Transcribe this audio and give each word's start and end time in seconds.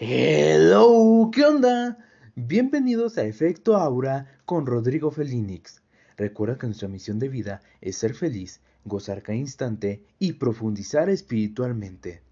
Hello, 0.00 1.28
¿qué 1.32 1.44
onda? 1.44 1.98
Bienvenidos 2.36 3.18
a 3.18 3.24
Efecto 3.24 3.74
Aura 3.74 4.38
con 4.44 4.64
Rodrigo 4.64 5.10
Felinix. 5.10 5.82
Recuerda 6.16 6.56
que 6.56 6.68
nuestra 6.68 6.86
misión 6.86 7.18
de 7.18 7.28
vida 7.28 7.62
es 7.80 7.96
ser 7.96 8.14
feliz, 8.14 8.60
gozar 8.84 9.24
cada 9.24 9.36
instante 9.36 10.04
y 10.20 10.34
profundizar 10.34 11.10
espiritualmente. 11.10 12.22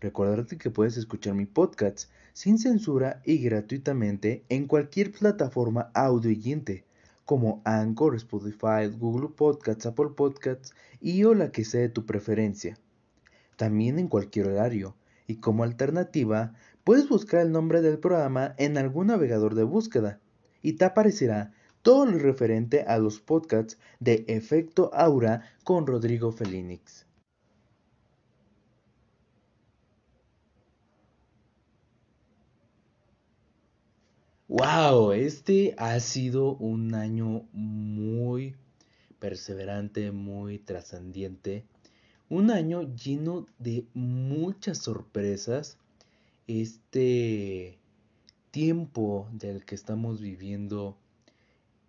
Recordarte 0.00 0.56
que 0.56 0.70
puedes 0.70 0.96
escuchar 0.96 1.34
mi 1.34 1.46
podcast 1.46 2.08
sin 2.32 2.58
censura 2.58 3.20
y 3.24 3.38
gratuitamente 3.38 4.44
en 4.48 4.68
cualquier 4.68 5.10
plataforma 5.10 5.90
audio 5.94 6.30
como 7.24 7.60
Anchor, 7.64 8.14
Spotify, 8.14 8.86
Google 8.96 9.30
Podcasts, 9.36 9.84
Apple 9.84 10.10
Podcasts 10.16 10.74
y 11.00 11.24
o 11.24 11.34
la 11.34 11.50
que 11.50 11.64
sea 11.64 11.80
de 11.80 11.88
tu 11.88 12.06
preferencia. 12.06 12.78
También 13.56 13.98
en 13.98 14.06
cualquier 14.06 14.46
horario 14.46 14.94
y 15.30 15.36
como 15.36 15.62
alternativa 15.62 16.54
puedes 16.84 17.08
buscar 17.08 17.40
el 17.40 17.52
nombre 17.52 17.80
del 17.80 17.98
programa 17.98 18.54
en 18.58 18.78
algún 18.78 19.08
navegador 19.08 19.54
de 19.54 19.64
búsqueda 19.64 20.20
y 20.62 20.74
te 20.74 20.84
aparecerá 20.84 21.52
todo 21.82 22.06
lo 22.06 22.18
referente 22.18 22.82
a 22.82 22.98
los 22.98 23.20
podcasts 23.20 23.78
de 24.00 24.24
Efecto 24.28 24.90
Aura 24.92 25.42
con 25.64 25.86
Rodrigo 25.86 26.32
Felinix. 26.32 27.06
Wow, 34.48 35.12
este 35.12 35.74
ha 35.78 35.98
sido 36.00 36.56
un 36.56 36.94
año 36.94 37.48
muy 37.52 38.56
perseverante, 39.18 40.10
muy 40.10 40.58
trascendiente 40.58 41.64
un 42.30 42.52
año 42.52 42.82
lleno 42.94 43.46
de 43.58 43.84
muchas 43.92 44.78
sorpresas. 44.78 45.76
Este 46.50 47.78
tiempo 48.50 49.28
del 49.30 49.64
que 49.64 49.76
estamos 49.76 50.20
viviendo, 50.20 50.98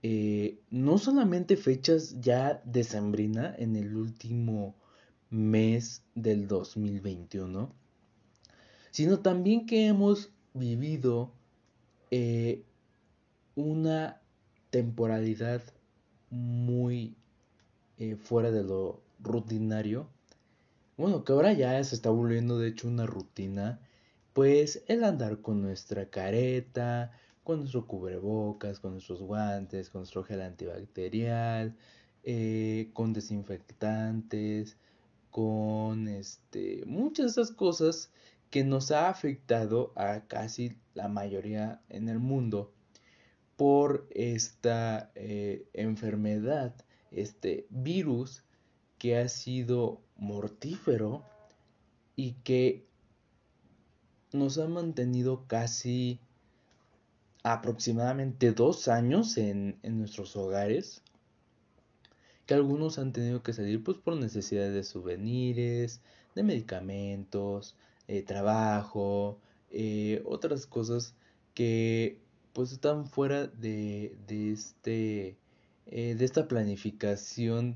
eh, 0.03 0.59
no 0.69 0.99
solamente 0.99 1.57
fechas 1.57 2.21
ya 2.21 2.61
de 2.63 2.83
Sembrina 2.83 3.55
en 3.57 3.75
el 3.75 3.95
último 3.95 4.75
mes 5.31 6.03
del 6.13 6.47
2021, 6.47 7.73
sino 8.91 9.19
también 9.21 9.65
que 9.65 9.87
hemos 9.87 10.29
vivido 10.53 11.31
eh, 12.11 12.63
una 13.55 14.21
temporalidad 14.69 15.63
muy 16.29 17.15
eh, 17.97 18.15
fuera 18.15 18.51
de 18.51 18.63
lo 18.63 19.01
rutinario. 19.23 20.07
Bueno, 20.97 21.23
que 21.23 21.33
ahora 21.33 21.51
ya 21.51 21.83
se 21.83 21.95
está 21.95 22.11
volviendo 22.11 22.59
de 22.59 22.67
hecho 22.67 22.87
una 22.87 23.07
rutina, 23.07 23.79
pues 24.33 24.83
el 24.87 25.03
andar 25.03 25.41
con 25.41 25.61
nuestra 25.61 26.09
careta, 26.09 27.11
con 27.43 27.59
nuestro 27.59 27.87
cubrebocas, 27.87 28.79
con 28.79 28.93
nuestros 28.93 29.21
guantes, 29.21 29.89
con 29.89 30.01
nuestro 30.01 30.23
gel 30.23 30.41
antibacterial, 30.41 31.75
eh, 32.23 32.89
con 32.93 33.13
desinfectantes, 33.13 34.77
con 35.31 36.07
este, 36.07 36.83
muchas 36.85 37.35
de 37.35 37.41
esas 37.41 37.55
cosas 37.55 38.11
que 38.49 38.63
nos 38.63 38.91
ha 38.91 39.09
afectado 39.09 39.93
a 39.95 40.27
casi 40.27 40.77
la 40.93 41.07
mayoría 41.07 41.81
en 41.89 42.09
el 42.09 42.19
mundo 42.19 42.73
por 43.55 44.07
esta 44.11 45.11
eh, 45.15 45.67
enfermedad, 45.73 46.75
este 47.11 47.65
virus 47.69 48.43
que 48.97 49.17
ha 49.17 49.29
sido 49.29 50.01
mortífero 50.17 51.23
y 52.15 52.33
que 52.43 52.90
nos 54.33 54.57
ha 54.57 54.67
mantenido 54.67 55.45
casi 55.47 56.19
aproximadamente 57.43 58.51
dos 58.51 58.87
años 58.87 59.37
en, 59.37 59.79
nuestros 59.83 60.35
hogares 60.35 61.01
que 62.45 62.53
algunos 62.53 62.99
han 62.99 63.13
tenido 63.13 63.43
que 63.43 63.53
salir 63.53 63.83
pues 63.83 63.97
por 63.97 64.15
necesidades 64.17 64.73
de 64.73 64.83
souvenirs, 64.83 66.01
de 66.35 66.43
medicamentos, 66.43 67.75
de 68.07 68.21
trabajo, 68.21 69.39
eh, 69.69 70.21
otras 70.25 70.65
cosas 70.65 71.15
que 71.53 72.19
pues 72.53 72.71
están 72.71 73.07
fuera 73.07 73.47
de, 73.47 74.15
de 74.27 74.51
este 74.51 75.37
eh, 75.87 76.15
de 76.15 76.23
esta 76.23 76.47
planificación 76.47 77.75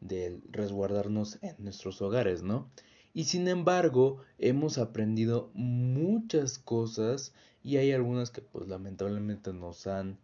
del 0.00 0.42
resguardarnos 0.52 1.38
en 1.42 1.56
nuestros 1.58 2.00
hogares, 2.00 2.42
¿no? 2.42 2.68
Y 3.16 3.24
sin 3.24 3.48
embargo, 3.48 4.18
hemos 4.38 4.76
aprendido 4.76 5.50
muchas 5.54 6.58
cosas 6.58 7.32
y 7.64 7.78
hay 7.78 7.92
algunas 7.92 8.30
que 8.30 8.42
pues 8.42 8.68
lamentablemente 8.68 9.54
nos 9.54 9.86
han 9.86 10.18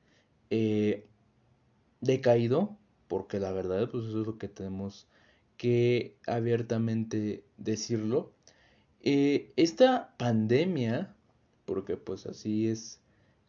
eh, 0.50 1.06
decaído, 2.02 2.76
porque 3.08 3.40
la 3.40 3.50
verdad 3.50 3.88
pues 3.90 4.04
eso 4.04 4.20
es 4.20 4.26
lo 4.26 4.36
que 4.36 4.48
tenemos 4.48 5.06
que 5.56 6.18
abiertamente 6.26 7.44
decirlo. 7.56 8.30
Eh, 9.00 9.54
esta 9.56 10.14
pandemia, 10.18 11.16
porque 11.64 11.96
pues 11.96 12.26
así 12.26 12.68
es 12.68 13.00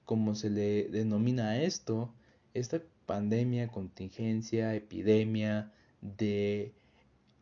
como 0.05 0.35
se 0.35 0.51
le 0.51 0.87
denomina 0.87 1.49
a 1.49 1.61
esto, 1.61 2.13
esta 2.53 2.81
pandemia, 3.05 3.67
contingencia, 3.67 4.73
epidemia, 4.73 5.69
de 5.99 6.71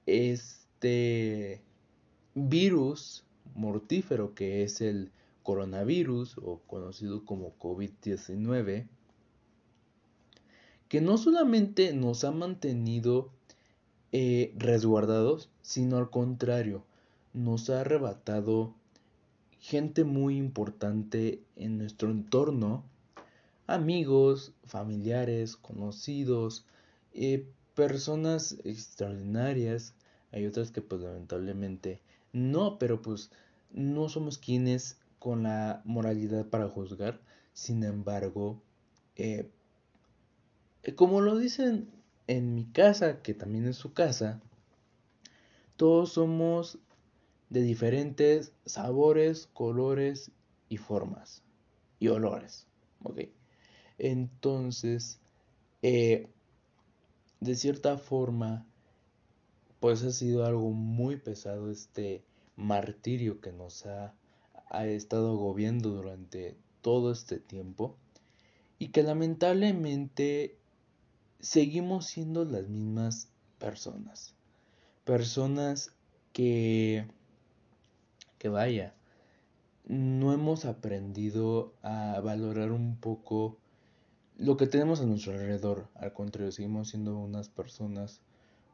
este 0.08 1.62
virus 2.34 3.24
mortífero 3.56 4.34
que 4.34 4.64
es 4.64 4.82
el 4.82 5.12
coronavirus 5.44 6.38
o 6.38 6.60
conocido 6.68 7.26
como 7.26 7.58
COVID-19, 7.60 8.88
que 10.88 11.02
no 11.02 11.18
solamente 11.18 11.94
nos 11.94 12.24
ha 12.24 12.32
mantenido 12.32 13.30
eh, 14.12 14.54
resguardados, 14.58 15.50
sino 15.62 15.98
al 15.98 16.10
contrario, 16.10 16.84
nos 17.34 17.70
ha 17.70 17.82
arrebatado 17.82 18.74
gente 19.60 20.04
muy 20.04 20.38
importante 20.38 21.42
en 21.56 21.78
nuestro 21.78 22.12
entorno, 22.12 22.84
amigos, 23.68 24.54
familiares, 24.66 25.56
conocidos, 25.56 26.66
eh, 27.14 27.46
personas 27.76 28.58
extraordinarias, 28.64 29.94
hay 30.32 30.46
otras 30.46 30.72
que 30.72 30.82
pues 30.82 31.02
lamentablemente 31.02 32.02
no, 32.34 32.78
pero 32.80 33.02
pues 33.02 33.32
no 33.72 34.10
somos 34.10 34.38
quienes 34.38 35.00
con 35.20 35.44
la 35.44 35.82
moralidad 35.86 36.48
para 36.48 36.68
juzgar, 36.68 37.22
sin 37.54 37.84
embargo, 37.84 38.62
eh, 39.16 39.52
como 40.96 41.22
lo 41.22 41.38
dicen 41.38 41.92
en 42.28 42.56
mi 42.56 42.66
casa, 42.66 43.22
que 43.22 43.34
también 43.34 43.68
es 43.68 43.78
su 43.78 43.94
casa, 43.94 44.42
todos 45.76 46.14
somos 46.14 46.80
de 47.50 47.62
diferentes 47.62 48.54
sabores, 48.66 49.48
colores 49.54 50.32
y 50.70 50.78
formas 50.78 51.44
y 52.00 52.08
olores, 52.08 52.66
¿ok? 53.04 53.22
Entonces, 53.98 55.20
eh, 55.82 56.30
de 57.42 57.56
cierta 57.56 57.98
forma, 57.98 58.66
pues 59.82 60.04
ha 60.04 60.12
sido 60.12 60.46
algo 60.46 60.70
muy 60.70 61.18
pesado 61.18 61.72
este 61.72 62.24
martirio 62.56 63.42
que 63.42 63.52
nos 63.52 63.88
ha, 63.88 64.14
ha 64.70 64.86
estado 64.86 65.32
agobiando 65.32 65.90
durante 65.90 66.56
todo 66.84 67.12
este 67.12 67.40
tiempo 67.40 67.98
y 68.78 68.90
que 68.90 69.02
lamentablemente 69.02 70.56
seguimos 71.40 72.06
siendo 72.06 72.46
las 72.46 72.70
mismas 72.70 73.30
personas. 73.58 74.36
Personas 75.04 75.96
que, 76.32 77.08
que 78.38 78.50
vaya, 78.50 78.94
no 79.86 80.32
hemos 80.32 80.66
aprendido 80.66 81.74
a 81.82 82.20
valorar 82.24 82.72
un 82.72 82.98
poco 82.98 83.58
lo 84.38 84.58
que 84.58 84.68
tenemos 84.68 85.02
a 85.02 85.08
nuestro 85.08 85.34
alrededor. 85.34 85.88
Al 85.96 86.14
contrario, 86.14 86.52
seguimos 86.52 86.90
siendo 86.90 87.18
unas 87.18 87.50
personas 87.50 88.22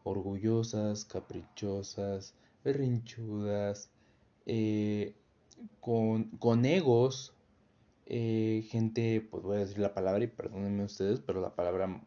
orgullosas, 0.10 1.06
caprichosas, 1.06 2.34
berrinchudas, 2.64 3.90
eh, 4.46 5.14
con, 5.80 6.26
con, 6.40 6.66
egos, 6.66 7.34
eh, 8.06 8.66
gente, 8.70 9.22
pues 9.30 9.44
voy 9.44 9.58
a 9.58 9.60
decir 9.62 9.80
la 9.80 9.94
palabra 9.94 10.24
y 10.24 10.28
perdónenme 10.28 10.86
ustedes, 10.86 11.20
pero 11.20 11.42
la 11.42 11.56
palabra 11.56 12.02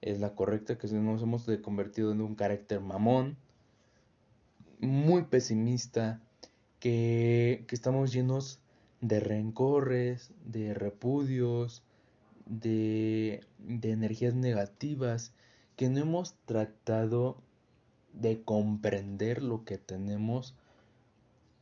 es 0.00 0.20
la 0.20 0.34
correcta, 0.34 0.78
que 0.78 0.88
nos 0.88 1.22
hemos 1.22 1.46
convertido 1.62 2.12
en 2.12 2.20
un 2.20 2.34
carácter 2.34 2.80
mamón, 2.80 3.36
muy 4.80 5.22
pesimista, 5.24 6.20
que, 6.80 7.64
que 7.68 7.74
estamos 7.74 8.12
llenos 8.12 8.60
de 9.00 9.20
rencores, 9.20 10.30
de 10.44 10.74
repudios, 10.74 11.82
de, 12.50 13.40
energías 13.82 14.34
negativas, 14.34 15.32
que 15.80 15.88
no 15.88 16.00
hemos 16.00 16.34
tratado 16.44 17.38
de 18.12 18.42
comprender 18.42 19.42
lo 19.42 19.64
que 19.64 19.78
tenemos 19.78 20.54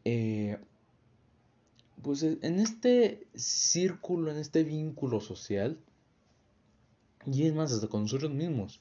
eh, 0.05 0.59
pues 2.03 2.25
en 2.25 2.59
este 2.59 3.29
círculo, 3.37 4.32
en 4.32 4.38
este 4.38 4.65
vínculo 4.65 5.20
social, 5.20 5.79
y 7.26 7.47
es 7.47 7.55
más, 7.55 7.70
hasta 7.70 7.87
con 7.87 8.03
nosotros 8.03 8.32
mismos, 8.32 8.81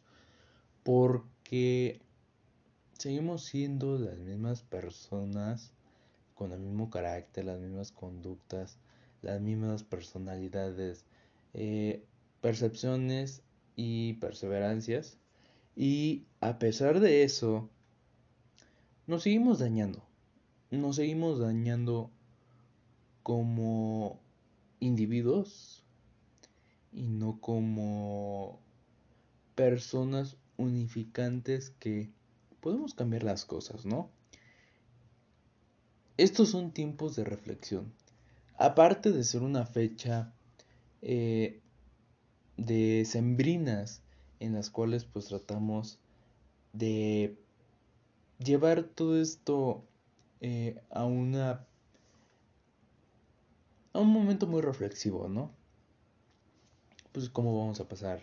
porque 0.81 2.01
seguimos 2.97 3.43
siendo 3.43 3.99
las 3.99 4.17
mismas 4.17 4.63
personas, 4.63 5.71
con 6.33 6.51
el 6.51 6.61
mismo 6.61 6.89
carácter, 6.89 7.45
las 7.45 7.59
mismas 7.59 7.91
conductas, 7.91 8.79
las 9.21 9.39
mismas 9.39 9.83
personalidades, 9.83 11.05
eh, 11.53 12.03
percepciones 12.41 13.43
y 13.75 14.13
perseverancias. 14.13 15.19
Y 15.79 16.25
a 16.41 16.57
pesar 16.57 16.99
de 16.99 17.23
eso, 17.23 17.69
nos 19.05 19.21
seguimos 19.21 19.59
dañando. 19.59 20.03
Nos 20.71 20.95
seguimos 20.95 21.37
dañando 21.37 22.09
como 23.21 24.19
individuos 24.79 25.83
y 26.91 27.03
no 27.03 27.39
como 27.39 28.59
personas 29.53 30.37
unificantes 30.57 31.69
que 31.77 32.09
podemos 32.59 32.95
cambiar 32.95 33.21
las 33.21 33.45
cosas, 33.45 33.85
¿no? 33.85 34.09
Estos 36.17 36.49
son 36.49 36.71
tiempos 36.71 37.15
de 37.15 37.23
reflexión. 37.23 37.93
Aparte 38.57 39.11
de 39.11 39.23
ser 39.23 39.43
una 39.43 39.67
fecha 39.67 40.33
eh, 41.03 41.61
de 42.57 43.05
sembrinas 43.05 44.01
en 44.39 44.53
las 44.53 44.69
cuales 44.69 45.05
pues 45.05 45.25
tratamos 45.25 45.99
de 46.73 47.37
llevar 48.39 48.83
todo 48.83 49.19
esto 49.19 49.83
eh, 50.41 50.79
a 50.89 51.05
una 51.05 51.65
a 53.93 53.99
un 53.99 54.09
momento 54.09 54.45
muy 54.45 54.61
reflexivo, 54.61 55.27
¿no? 55.27 55.51
Pues 57.11 57.29
cómo 57.29 57.57
vamos 57.57 57.79
a 57.79 57.87
pasar 57.87 58.21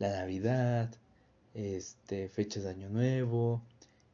la 0.00 0.10
Navidad, 0.10 0.92
este, 1.54 2.28
fechas 2.28 2.64
de 2.64 2.70
Año 2.70 2.88
Nuevo, 2.88 3.62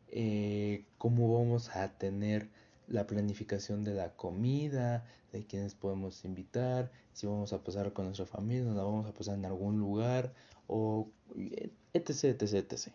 eh, 0.09 0.85
cómo 0.99 1.39
vamos 1.39 1.75
a 1.75 1.97
tener 1.97 2.51
la 2.89 3.06
planificación 3.06 3.85
de 3.85 3.94
la 3.94 4.15
comida, 4.17 5.06
de 5.33 5.47
quienes 5.47 5.75
podemos 5.75 6.25
invitar, 6.25 6.91
si 7.12 7.27
vamos 7.27 7.53
a 7.53 7.62
pasar 7.62 7.93
con 7.93 8.06
nuestra 8.06 8.27
familia, 8.27 8.65
nos 8.65 8.77
la 8.77 8.83
vamos 8.83 9.06
a 9.06 9.12
pasar 9.12 9.37
en 9.37 9.44
algún 9.44 9.79
lugar, 9.79 10.35
o 10.69 11.09
etc, 11.93 12.25
etc, 12.25 12.55
etc. 12.55 12.93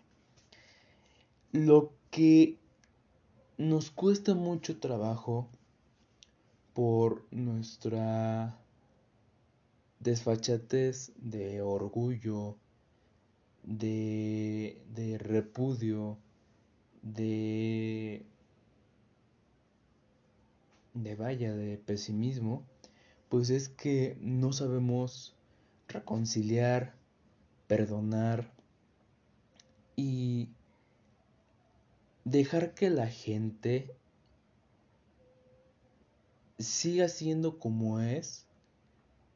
Lo 1.52 1.92
que 2.10 2.58
nos 3.58 3.92
cuesta 3.92 4.34
mucho 4.34 4.80
trabajo 4.80 5.50
por 6.74 7.26
nuestra 7.32 8.58
desfachatez 10.00 11.12
de 11.18 11.62
orgullo, 11.62 12.58
de, 13.64 14.82
de 14.94 15.18
repudio, 15.18 16.18
de, 17.02 18.26
de 20.94 21.16
vaya, 21.16 21.54
de 21.54 21.78
pesimismo, 21.78 22.64
pues 23.30 23.50
es 23.50 23.70
que 23.70 24.18
no 24.20 24.52
sabemos 24.52 25.36
reconciliar, 25.88 26.96
perdonar 27.76 28.48
y 29.96 30.48
dejar 32.24 32.76
que 32.76 32.92
la 32.92 33.08
gente 33.08 33.96
siga 36.60 37.08
siendo 37.08 37.58
como 37.58 38.00
es 38.00 38.46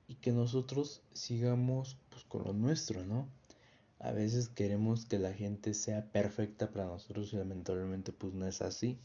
y 0.07 0.13
que 0.15 0.31
nosotros 0.31 1.01
sigamos 1.13 1.97
pues, 2.11 2.25
con 2.25 2.43
lo 2.43 2.53
nuestro, 2.53 3.03
¿no? 3.05 3.27
A 3.97 4.11
veces 4.11 4.49
queremos 4.49 5.05
que 5.05 5.17
la 5.17 5.33
gente 5.33 5.73
sea 5.73 6.05
perfecta 6.11 6.69
para 6.69 6.85
nosotros 6.85 7.33
y 7.33 7.37
lamentablemente 7.37 8.11
pues 8.11 8.35
no 8.35 8.45
es 8.45 8.61
así. 8.61 8.99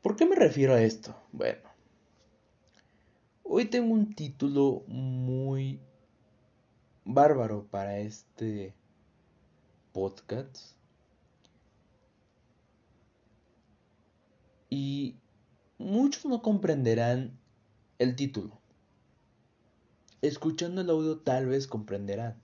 ¿Por 0.00 0.16
qué 0.16 0.24
me 0.24 0.36
refiero 0.36 0.72
a 0.72 0.80
esto? 0.80 1.14
Bueno, 1.32 1.68
hoy 3.42 3.66
tengo 3.66 3.92
un 3.92 4.14
título 4.14 4.84
muy 4.86 5.80
bárbaro 7.08 7.66
para 7.70 7.98
este 8.00 8.74
podcast. 9.92 10.74
Y 14.68 15.16
muchos 15.78 16.26
no 16.26 16.42
comprenderán 16.42 17.38
el 17.98 18.14
título. 18.14 18.60
Escuchando 20.20 20.82
el 20.82 20.90
audio 20.90 21.18
tal 21.20 21.46
vez 21.46 21.66
comprenderán. 21.66 22.36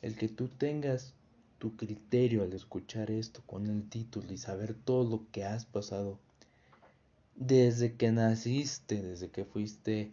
El 0.00 0.16
que 0.16 0.28
tú 0.28 0.48
tengas 0.48 1.12
tu 1.58 1.76
criterio 1.76 2.42
al 2.42 2.54
escuchar 2.54 3.10
esto 3.10 3.42
con 3.44 3.66
el 3.66 3.86
título 3.90 4.32
y 4.32 4.38
saber 4.38 4.74
todo 4.74 5.04
lo 5.04 5.30
que 5.30 5.44
has 5.44 5.66
pasado 5.66 6.18
desde 7.36 7.96
que 7.96 8.12
naciste, 8.12 9.02
desde 9.02 9.30
que 9.30 9.44
fuiste 9.44 10.12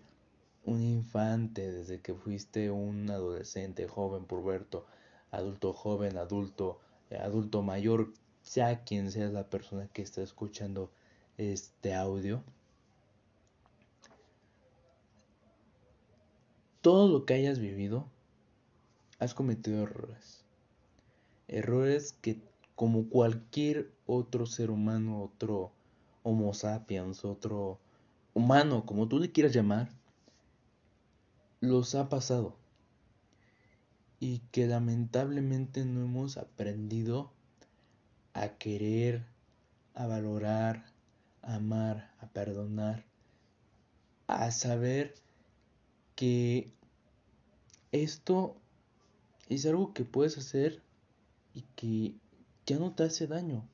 un 0.66 0.82
infante, 0.82 1.72
desde 1.72 2.02
que 2.02 2.14
fuiste 2.14 2.72
un 2.72 3.10
adolescente, 3.10 3.88
joven, 3.88 4.26
puberto, 4.26 4.86
adulto 5.32 5.74
joven, 5.74 6.18
adulto, 6.18 6.80
eh, 7.10 7.18
adulto 7.18 7.62
mayor, 7.62 8.14
sea 8.42 8.84
quien 8.84 9.12
sea 9.12 9.28
la 9.30 9.50
persona 9.50 9.88
que 9.88 10.02
está 10.02 10.22
escuchando 10.22 10.92
este 11.38 11.94
audio. 11.94 12.44
Todo 16.82 17.08
lo 17.08 17.26
que 17.26 17.36
hayas 17.36 17.60
vivido, 17.60 18.08
has 19.20 19.34
cometido 19.34 19.84
errores. 19.84 20.44
Errores 21.48 22.14
que 22.22 22.40
como 22.76 23.10
cualquier 23.10 23.92
otro 24.08 24.48
ser 24.48 24.72
humano, 24.72 25.22
otro 25.22 25.72
Homo 26.24 26.54
sapiens, 26.54 27.26
otro 27.26 27.80
humano, 28.34 28.86
como 28.86 29.08
tú 29.08 29.20
le 29.20 29.32
quieras 29.32 29.54
llamar, 29.54 29.90
los 31.62 31.96
ha 31.96 32.10
pasado. 32.10 32.58
Y 34.20 34.40
que 34.52 34.68
lamentablemente 34.68 35.86
no 35.86 36.02
hemos 36.02 36.38
aprendido 36.38 37.32
a 38.34 38.50
querer, 38.58 39.26
a 39.94 40.08
valorar, 40.08 40.86
a 41.42 41.56
amar, 41.56 42.12
a 42.20 42.28
perdonar, 42.28 43.06
a 44.28 44.52
saber 44.52 45.16
que 46.16 46.72
esto 47.92 48.56
es 49.50 49.66
algo 49.66 49.94
que 49.94 50.06
puedes 50.06 50.38
hacer 50.38 50.82
y 51.54 51.64
que 51.76 52.16
ya 52.66 52.78
no 52.78 52.94
te 52.94 53.04
hace 53.04 53.28
daño. 53.28 53.68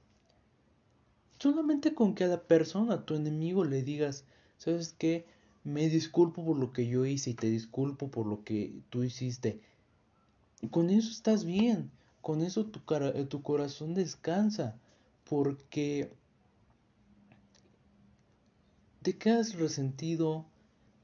Solamente 1.40 1.94
con 1.94 2.16
que 2.16 2.24
a 2.24 2.28
la 2.28 2.42
persona, 2.44 2.96
a 2.96 3.06
tu 3.06 3.16
enemigo, 3.16 3.64
le 3.64 3.84
digas, 3.84 4.26
¿sabes 4.58 4.96
qué? 4.98 5.28
Me 5.68 5.90
disculpo 5.90 6.46
por 6.46 6.58
lo 6.58 6.72
que 6.72 6.88
yo 6.88 7.06
hice 7.06 7.32
y 7.32 7.34
te 7.34 7.50
disculpo 7.50 8.10
por 8.10 8.26
lo 8.26 8.44
que 8.44 8.82
tú 8.90 9.04
hiciste. 9.04 9.60
Con 10.72 10.90
eso 10.90 11.12
estás 11.12 11.44
bien. 11.44 11.92
Con 12.22 12.42
eso 12.42 12.66
tu, 12.66 12.84
cara, 12.86 13.10
eh, 13.10 13.26
tu 13.26 13.42
corazón 13.42 13.94
descansa. 13.94 14.80
Porque 15.30 16.12
te 19.02 19.18
quedas 19.18 19.56
resentido, 19.56 20.46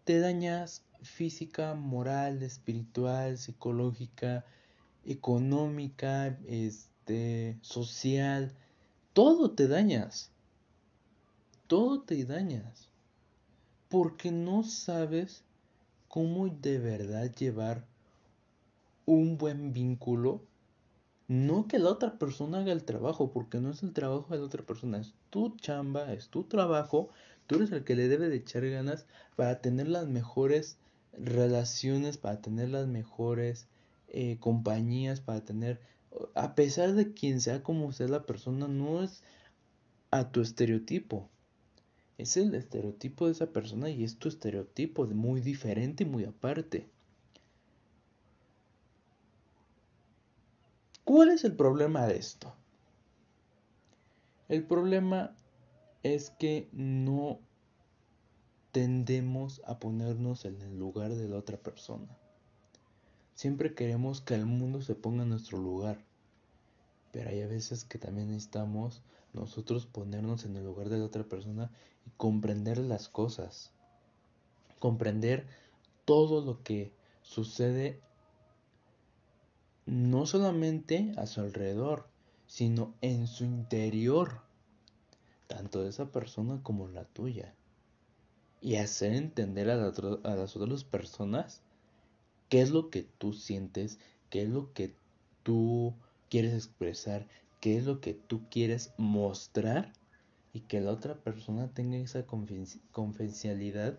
te 0.06 0.20
dañas 0.20 0.84
física, 1.02 1.76
moral, 1.76 2.42
espiritual, 2.42 3.38
psicológica, 3.38 4.46
económica, 5.06 6.40
este, 6.48 7.58
social 7.62 8.56
todo 9.14 9.52
te 9.52 9.68
dañas. 9.68 10.32
Todo 11.68 12.02
te 12.02 12.26
dañas. 12.26 12.90
Porque 13.94 14.32
no 14.32 14.64
sabes 14.64 15.44
cómo 16.08 16.50
de 16.50 16.80
verdad 16.80 17.32
llevar 17.36 17.86
un 19.06 19.38
buen 19.38 19.72
vínculo. 19.72 20.42
No 21.28 21.68
que 21.68 21.78
la 21.78 21.92
otra 21.92 22.18
persona 22.18 22.62
haga 22.62 22.72
el 22.72 22.86
trabajo, 22.86 23.32
porque 23.32 23.60
no 23.60 23.70
es 23.70 23.84
el 23.84 23.94
trabajo 23.94 24.34
de 24.34 24.40
la 24.40 24.46
otra 24.48 24.64
persona, 24.64 24.98
es 24.98 25.14
tu 25.30 25.56
chamba, 25.58 26.12
es 26.12 26.30
tu 26.30 26.46
trabajo. 26.46 27.10
Tú 27.46 27.58
eres 27.58 27.72
el 27.72 27.84
que 27.84 27.96
le 27.96 28.08
debe 28.08 28.30
de 28.30 28.38
echar 28.38 28.68
ganas 28.68 29.06
para 29.36 29.62
tener 29.62 29.88
las 29.88 30.08
mejores 30.08 30.80
relaciones, 31.12 32.18
para 32.18 32.42
tener 32.42 32.70
las 32.70 32.88
mejores 32.88 33.68
eh, 34.08 34.38
compañías, 34.40 35.22
para 35.22 35.42
tener 35.42 35.80
a 36.34 36.56
pesar 36.56 36.94
de 36.94 37.14
quien 37.14 37.42
sea 37.42 37.62
como 37.62 37.92
sea 37.92 38.08
la 38.08 38.26
persona, 38.26 38.68
no 38.68 39.04
es 39.04 39.22
a 40.10 40.32
tu 40.32 40.42
estereotipo. 40.42 41.30
Es 42.18 42.38
el 42.38 42.54
estereotipo 42.54 43.26
de 43.26 43.32
esa 43.32 43.48
persona 43.48 43.90
y 43.90 44.04
es 44.04 44.18
tu 44.18 44.30
estereotipo 44.30 45.06
muy 45.08 45.42
diferente 45.42 46.04
y 46.04 46.08
muy 46.08 46.26
aparte. 46.26 46.88
¿Cuál 51.04 51.30
es 51.30 51.44
el 51.44 51.56
problema 51.56 52.06
de 52.08 52.18
esto? 52.18 52.54
El 54.48 54.66
problema 54.66 55.36
es 56.04 56.30
que 56.30 56.70
no 56.72 57.40
tendemos 58.72 59.62
a 59.66 59.80
ponernos 59.80 60.46
en 60.46 60.62
el 60.62 60.78
lugar 60.78 61.14
de 61.14 61.30
la 61.30 61.38
otra 61.38 61.58
persona. 61.58 62.18
Siempre 63.36 63.74
queremos 63.74 64.22
que 64.22 64.36
el 64.36 64.46
mundo 64.46 64.82
se 64.82 64.96
ponga 64.96 65.24
en 65.24 65.30
nuestro 65.30 65.58
lugar, 65.58 66.04
pero 67.12 67.30
hay 67.30 67.42
a 67.42 67.48
veces 67.48 67.84
que 67.84 67.98
también 67.98 68.30
necesitamos 68.30 69.02
nosotros 69.34 69.86
ponernos 69.86 70.46
en 70.46 70.56
el 70.56 70.64
lugar 70.64 70.90
de 70.90 71.00
la 71.00 71.06
otra 71.06 71.24
persona 71.24 71.72
y 72.06 72.12
comprender 72.18 72.78
las 72.78 73.10
cosas, 73.10 73.72
comprender 74.80 75.48
todo 76.06 76.42
lo 76.42 76.64
que 76.64 76.92
sucede 77.22 78.00
no 79.86 80.26
solamente 80.26 81.14
a 81.18 81.26
su 81.26 81.42
alrededor, 81.42 82.08
sino 82.48 82.94
en 83.02 83.28
su 83.28 83.44
interior, 83.44 84.42
tanto 85.48 85.84
de 85.84 85.90
esa 85.90 86.12
persona 86.12 86.62
como 86.64 86.88
la 86.88 87.06
tuya. 87.06 87.54
Y 88.62 88.76
hacer 88.76 89.14
entender 89.14 89.70
a, 89.70 89.76
las 89.76 90.56
otras 90.56 90.84
personas 90.84 91.62
qué 92.50 92.62
es 92.62 92.70
lo 92.70 92.90
que 92.90 93.04
tú 93.18 93.34
sientes, 93.34 94.00
qué 94.30 94.44
es 94.44 94.50
lo 94.50 94.72
que 94.74 94.96
tú 95.44 95.94
quieres 96.30 96.54
expresar, 96.54 97.28
qué 97.64 97.78
es 97.78 97.86
lo 97.86 98.02
que 98.02 98.14
tú 98.14 98.50
quieres 98.50 98.94
mostrar 98.98 99.94
y 100.52 100.60
que 100.60 100.82
la 100.82 100.92
otra 100.92 101.24
persona 101.24 101.74
tenga 101.74 101.96
esa 101.96 102.26
confidencialidad 102.26 103.98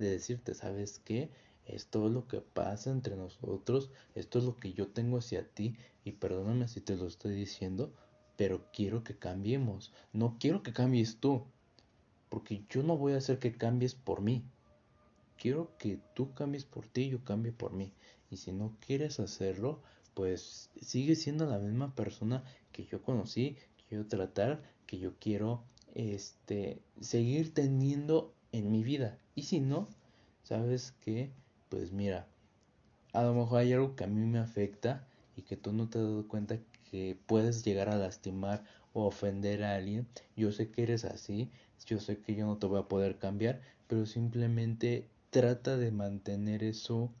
de 0.00 0.10
decirte, 0.10 0.52
¿sabes 0.52 0.98
qué? 0.98 1.30
Esto 1.64 2.08
es 2.08 2.12
lo 2.12 2.26
que 2.26 2.40
pasa 2.40 2.90
entre 2.90 3.14
nosotros, 3.14 3.92
esto 4.16 4.40
es 4.40 4.44
lo 4.44 4.56
que 4.56 4.72
yo 4.72 4.88
tengo 4.88 5.18
hacia 5.18 5.48
ti 5.48 5.76
y 6.02 6.10
perdóname 6.10 6.66
si 6.66 6.80
te 6.80 6.96
lo 6.96 7.06
estoy 7.06 7.36
diciendo, 7.36 7.94
pero 8.34 8.66
quiero 8.72 9.04
que 9.04 9.16
cambiemos. 9.16 9.92
No 10.12 10.36
quiero 10.40 10.64
que 10.64 10.72
cambies 10.72 11.18
tú, 11.18 11.44
porque 12.30 12.64
yo 12.68 12.82
no 12.82 12.96
voy 12.96 13.12
a 13.12 13.18
hacer 13.18 13.38
que 13.38 13.56
cambies 13.56 13.94
por 13.94 14.22
mí. 14.22 14.42
Quiero 15.38 15.70
que 15.78 16.00
tú 16.14 16.34
cambies 16.34 16.64
por 16.64 16.88
ti 16.88 17.02
y 17.02 17.10
yo 17.10 17.22
cambie 17.22 17.52
por 17.52 17.74
mí. 17.74 17.92
Y 18.28 18.38
si 18.38 18.50
no 18.50 18.76
quieres 18.84 19.20
hacerlo, 19.20 19.82
pues 20.14 20.70
sigue 20.80 21.16
siendo 21.16 21.46
la 21.46 21.58
misma 21.58 21.94
persona 21.94 22.44
que 22.72 22.84
yo 22.86 23.02
conocí, 23.02 23.56
que 23.76 23.84
quiero 23.88 24.06
tratar, 24.06 24.62
que 24.86 24.98
yo 24.98 25.14
quiero 25.18 25.62
este 25.94 26.80
seguir 27.00 27.52
teniendo 27.52 28.32
en 28.52 28.70
mi 28.70 28.82
vida. 28.82 29.18
Y 29.34 29.42
si 29.42 29.60
no, 29.60 29.88
sabes 30.42 30.92
que 31.04 31.30
pues 31.68 31.92
mira, 31.92 32.28
a 33.12 33.22
lo 33.24 33.34
mejor 33.34 33.58
hay 33.60 33.72
algo 33.72 33.96
que 33.96 34.04
a 34.04 34.06
mí 34.06 34.24
me 34.26 34.38
afecta 34.38 35.08
y 35.36 35.42
que 35.42 35.56
tú 35.56 35.72
no 35.72 35.88
te 35.88 35.98
has 35.98 36.04
dado 36.04 36.28
cuenta 36.28 36.58
que 36.90 37.18
puedes 37.26 37.64
llegar 37.64 37.88
a 37.88 37.96
lastimar 37.96 38.64
o 38.92 39.06
ofender 39.06 39.64
a 39.64 39.74
alguien. 39.74 40.06
Yo 40.36 40.52
sé 40.52 40.70
que 40.70 40.84
eres 40.84 41.04
así, 41.04 41.50
yo 41.86 41.98
sé 41.98 42.18
que 42.18 42.36
yo 42.36 42.46
no 42.46 42.58
te 42.58 42.66
voy 42.66 42.78
a 42.78 42.88
poder 42.88 43.18
cambiar, 43.18 43.60
pero 43.88 44.06
simplemente 44.06 45.08
trata 45.30 45.76
de 45.76 45.90
mantener 45.90 46.62
eso 46.62 47.12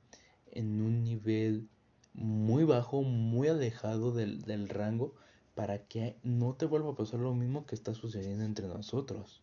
en 0.52 0.80
un 0.80 1.02
nivel 1.02 1.68
muy 2.14 2.64
bajo, 2.64 3.02
muy 3.02 3.48
alejado 3.48 4.12
del, 4.12 4.42
del 4.42 4.68
rango 4.68 5.14
para 5.54 5.78
que 5.84 6.16
no 6.22 6.54
te 6.54 6.66
vuelva 6.66 6.92
a 6.92 6.96
pasar 6.96 7.20
lo 7.20 7.34
mismo 7.34 7.66
que 7.66 7.74
está 7.74 7.94
sucediendo 7.94 8.44
entre 8.44 8.66
nosotros. 8.66 9.42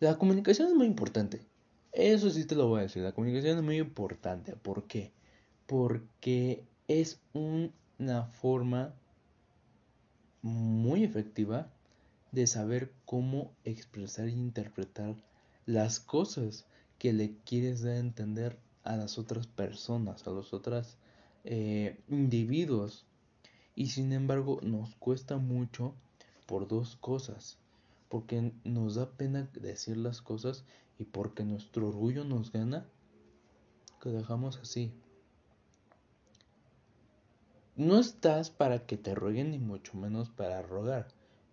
La 0.00 0.18
comunicación 0.18 0.68
es 0.68 0.74
muy 0.74 0.86
importante. 0.86 1.40
Eso 1.92 2.30
sí 2.30 2.44
te 2.44 2.54
lo 2.54 2.68
voy 2.68 2.80
a 2.80 2.82
decir, 2.82 3.02
la 3.02 3.12
comunicación 3.12 3.58
es 3.58 3.64
muy 3.64 3.78
importante. 3.78 4.54
¿Por 4.56 4.86
qué? 4.86 5.12
Porque 5.66 6.64
es 6.86 7.20
una 7.32 8.24
forma 8.26 8.94
muy 10.42 11.04
efectiva 11.04 11.70
de 12.32 12.46
saber 12.46 12.92
cómo 13.04 13.52
expresar 13.64 14.28
e 14.28 14.32
interpretar 14.32 15.16
las 15.66 15.98
cosas 15.98 16.66
que 16.98 17.12
le 17.12 17.34
quieres 17.44 17.82
dar 17.82 17.94
a 17.94 17.98
entender 17.98 18.58
a 18.88 18.96
las 18.96 19.18
otras 19.18 19.46
personas, 19.46 20.26
a 20.26 20.30
los 20.30 20.52
otros 20.54 20.96
eh, 21.44 22.00
individuos. 22.08 23.04
Y 23.74 23.88
sin 23.88 24.12
embargo 24.12 24.60
nos 24.62 24.94
cuesta 24.96 25.36
mucho 25.36 25.94
por 26.46 26.66
dos 26.66 26.96
cosas. 26.96 27.58
Porque 28.08 28.52
nos 28.64 28.94
da 28.94 29.10
pena 29.10 29.48
decir 29.52 29.98
las 29.98 30.22
cosas 30.22 30.64
y 30.98 31.04
porque 31.04 31.44
nuestro 31.44 31.88
orgullo 31.88 32.24
nos 32.24 32.50
gana, 32.50 32.86
que 34.00 34.08
dejamos 34.08 34.56
así. 34.56 34.90
No 37.76 37.98
estás 37.98 38.50
para 38.50 38.86
que 38.86 38.96
te 38.96 39.14
rueguen 39.14 39.50
ni 39.50 39.58
mucho 39.58 39.96
menos 39.98 40.30
para 40.30 40.62
rogar, 40.62 41.08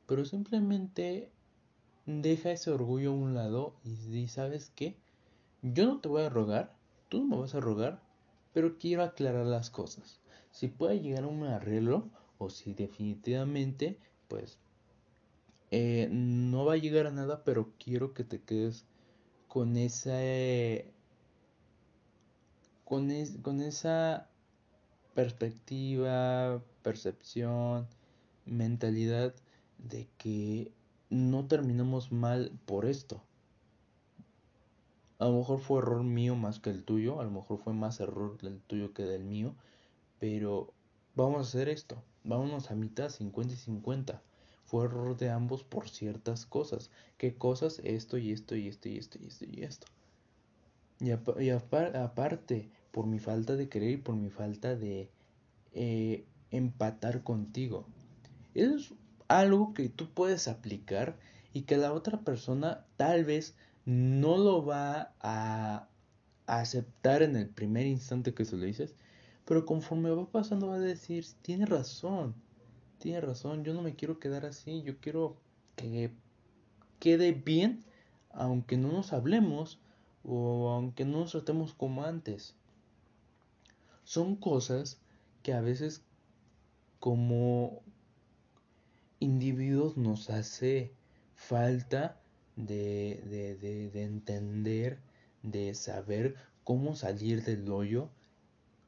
pero 0.08 0.24
simplemente 0.25 1.30
deja 2.06 2.51
ese 2.51 2.72
orgullo 2.72 3.12
a 3.12 3.15
un 3.15 3.36
lado 3.36 3.75
y 3.84 3.96
di, 3.96 4.27
¿sabes 4.27 4.72
qué? 4.75 4.96
Yo 5.62 5.86
no 5.86 6.00
te 6.00 6.08
voy 6.08 6.24
a 6.24 6.30
rogar, 6.30 6.75
no 7.15 7.25
me 7.25 7.38
vas 7.38 7.55
a 7.55 7.60
rogar, 7.60 8.01
pero 8.53 8.77
quiero 8.77 9.03
aclarar 9.03 9.45
las 9.45 9.69
cosas. 9.69 10.19
Si 10.51 10.67
puede 10.67 11.00
llegar 11.01 11.24
a 11.24 11.27
un 11.27 11.43
arreglo 11.43 12.10
o 12.38 12.50
si 12.50 12.74
definitivamente, 12.74 14.00
pues, 14.27 14.60
eh, 15.72 16.07
no 16.12 16.65
va 16.65 16.74
a 16.74 16.77
llegar 16.77 17.07
a 17.07 17.12
nada, 17.12 17.43
pero 17.43 17.74
quiero 17.79 18.13
que 18.13 18.24
te 18.24 18.41
quedes 18.41 18.86
con 19.48 19.77
esa 19.77 20.19
con, 22.86 23.10
con 23.41 23.62
esa 23.62 24.29
perspectiva, 25.13 26.62
percepción, 26.84 27.88
mentalidad 28.45 29.34
de 29.77 30.07
que 30.17 30.72
no 31.10 31.48
terminamos 31.48 32.12
mal 32.12 32.51
por 32.65 32.86
esto. 32.86 33.24
A 35.19 35.25
lo 35.25 35.38
mejor 35.38 35.60
fue 35.60 35.79
error 35.79 36.03
mío 36.03 36.36
más 36.36 36.60
que 36.60 36.69
el 36.69 36.84
tuyo, 36.84 37.19
a 37.19 37.24
lo 37.24 37.31
mejor 37.31 37.57
fue 37.57 37.74
más 37.74 38.00
error 38.00 38.38
del 38.41 38.60
tuyo 38.60 38.93
que 38.93 39.03
del 39.03 39.24
mío, 39.24 39.55
pero 40.19 40.74
vamos 41.15 41.38
a 41.38 41.41
hacer 41.41 41.69
esto, 41.69 42.01
vámonos 42.24 42.72
a 42.72 42.75
mitad, 42.75 43.10
50 43.10 43.53
y 43.53 43.57
50 43.57 44.22
fue 44.65 44.86
error 44.86 45.15
de 45.15 45.29
ambos 45.29 45.63
por 45.63 45.89
ciertas 45.89 46.45
cosas. 46.45 46.89
¿Qué 47.17 47.36
cosas? 47.36 47.79
Esto 47.84 48.17
y 48.17 48.31
esto 48.31 48.55
y 48.55 48.67
esto 48.67 48.89
y 48.89 48.98
esto 48.98 49.19
y 49.22 49.27
esto 49.27 49.45
y 49.45 49.63
esto. 49.63 49.88
Y, 51.00 51.50
aparte, 51.50 52.69
por 52.91 53.05
mi 53.05 53.19
falta 53.19 53.55
de 53.55 53.69
querer 53.69 53.91
y 53.91 53.98
por 53.98 54.15
mi 54.15 54.29
falta 54.29 54.75
de 54.75 55.10
eh, 55.74 56.25
empatar 56.51 57.24
contigo. 57.24 57.86
Es 58.53 58.93
algo 59.27 59.74
que 59.74 59.89
tú 59.89 60.10
puedes 60.10 60.48
aplicar 60.48 61.15
y 61.53 61.63
que 61.63 61.77
la 61.77 61.93
otra 61.93 62.22
persona 62.22 62.86
tal 62.98 63.24
vez 63.24 63.55
no 63.86 64.38
lo 64.38 64.65
va 64.65 65.13
a, 65.22 65.88
aceptar 66.48 67.24
en 67.24 67.36
el 67.36 67.50
primer 67.50 67.88
instante 67.88 68.36
que 68.36 68.46
se 68.46 68.56
lo 68.56 68.65
dices, 68.65 68.96
pero 69.46 69.65
conforme 69.65 70.12
va 70.12 70.30
pasando 70.30 70.68
va 70.68 70.75
a 70.75 70.80
decir, 70.80 71.25
tiene 71.42 71.65
razón, 71.65 72.36
tiene 73.00 73.22
razón, 73.22 73.63
yo 73.63 73.74
no 73.74 73.82
me 73.82 73.96
quiero 73.96 74.20
quedar 74.20 74.46
así, 74.46 74.84
yo 74.84 75.00
quiero 75.00 75.38
que 75.75 76.12
quede 77.00 77.32
bien, 77.32 77.84
aunque 78.32 78.77
no 78.77 78.92
nos 78.92 79.12
hablemos 79.12 79.80
o 80.24 80.70
aunque 80.70 81.06
no 81.06 81.22
nos 81.22 81.32
tratemos 81.32 81.74
como 81.74 82.04
antes. 82.04 82.56
Son 84.04 84.36
cosas 84.36 85.00
que 85.42 85.54
a 85.54 85.62
veces 85.62 86.04
como 87.00 87.82
individuos 89.20 89.98
nos 89.98 90.30
hace 90.30 90.92
falta 91.36 92.20
de, 92.55 93.21
de, 93.29 93.89
de 93.89 94.03
entender, 94.03 95.00
de 95.43 95.74
saber 95.74 96.35
cómo 96.63 96.95
salir 96.95 97.43
del 97.43 97.69
hoyo, 97.71 98.09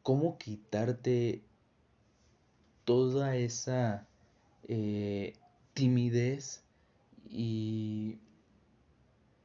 cómo 0.03 0.37
quitarte 0.37 1.43
toda 2.85 3.35
esa 3.35 4.07
eh, 4.67 5.33
timidez 5.73 6.63
y, 7.29 8.17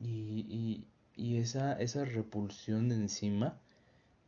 y, 0.00 0.85
y, 1.17 1.37
esa, 1.37 1.73
esa 1.75 2.05
repulsión 2.05 2.93
encima 2.93 3.59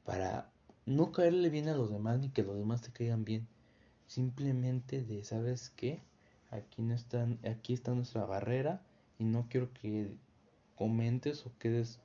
para 0.04 0.50
no 0.86 1.12
caerle 1.12 1.48
bien 1.48 1.68
a 1.68 1.76
los 1.76 1.90
demás 1.90 2.18
ni 2.18 2.28
que 2.28 2.42
los 2.42 2.58
demás 2.58 2.82
te 2.82 2.90
caigan 2.90 3.24
bien. 3.24 3.46
Simplemente 4.06 5.02
de, 5.02 5.24
¿sabes 5.24 5.70
qué? 5.70 6.02
Aquí, 6.50 6.82
no 6.82 6.94
están, 6.94 7.38
aquí 7.48 7.72
está 7.72 7.94
nuestra 7.94 8.26
barrera 8.26 8.82
y 9.18 9.24
no 9.24 9.46
quiero 9.48 9.72
que 9.72 10.14
comentes 10.76 11.46
o 11.46 11.52
quedes 11.58 12.00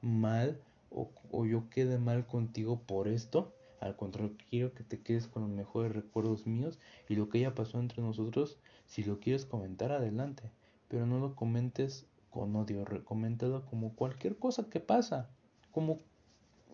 mal 0.00 0.60
o, 0.90 1.10
o 1.30 1.44
yo 1.46 1.68
quede 1.70 1.98
mal 1.98 2.26
contigo 2.26 2.80
por 2.86 3.08
esto 3.08 3.52
al 3.84 3.96
contrario, 3.96 4.34
quiero 4.48 4.72
que 4.72 4.82
te 4.82 5.00
quedes 5.00 5.28
con 5.28 5.42
los 5.42 5.50
mejores 5.50 5.92
recuerdos 5.92 6.46
míos 6.46 6.78
y 7.06 7.16
lo 7.16 7.28
que 7.28 7.40
ya 7.40 7.54
pasó 7.54 7.78
entre 7.78 8.02
nosotros. 8.02 8.56
Si 8.86 9.04
lo 9.04 9.20
quieres 9.20 9.44
comentar, 9.44 9.92
adelante. 9.92 10.50
Pero 10.88 11.04
no 11.04 11.18
lo 11.18 11.34
comentes 11.34 12.06
con 12.30 12.56
odio, 12.56 12.82
coméntalo 13.04 13.66
como 13.66 13.94
cualquier 13.94 14.38
cosa 14.38 14.70
que 14.70 14.80
pasa. 14.80 15.28
Como 15.70 16.00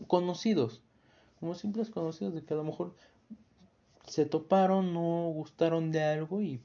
conocidos. 0.06 0.82
Como 1.40 1.54
simples 1.54 1.90
conocidos 1.90 2.32
de 2.32 2.44
que 2.44 2.54
a 2.54 2.58
lo 2.58 2.64
mejor 2.64 2.94
se 4.06 4.24
toparon, 4.24 4.94
no 4.94 5.30
gustaron 5.34 5.90
de 5.90 6.04
algo 6.04 6.42
y 6.42 6.60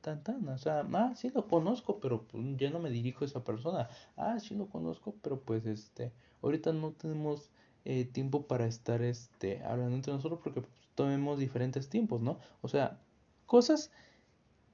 tan 0.00 0.22
tan, 0.22 0.48
o 0.48 0.58
sea, 0.58 0.86
ah, 0.92 1.12
sí 1.16 1.30
lo 1.30 1.46
conozco, 1.46 2.00
pero 2.00 2.26
pues, 2.26 2.42
ya 2.56 2.70
no 2.70 2.78
me 2.78 2.90
dirijo 2.90 3.24
a 3.24 3.28
esa 3.28 3.44
persona, 3.44 3.88
ah, 4.16 4.38
sí 4.40 4.54
lo 4.54 4.68
conozco, 4.68 5.14
pero 5.22 5.40
pues 5.40 5.66
este, 5.66 6.12
ahorita 6.42 6.72
no 6.72 6.92
tenemos 6.92 7.50
eh, 7.84 8.04
tiempo 8.04 8.46
para 8.46 8.66
estar 8.66 9.02
este, 9.02 9.62
hablando 9.64 9.96
entre 9.96 10.12
nosotros 10.12 10.40
porque 10.42 10.62
pues, 10.62 10.74
tomemos 10.94 11.38
diferentes 11.38 11.88
tiempos, 11.88 12.20
¿no? 12.20 12.38
O 12.62 12.68
sea, 12.68 13.00
cosas 13.46 13.90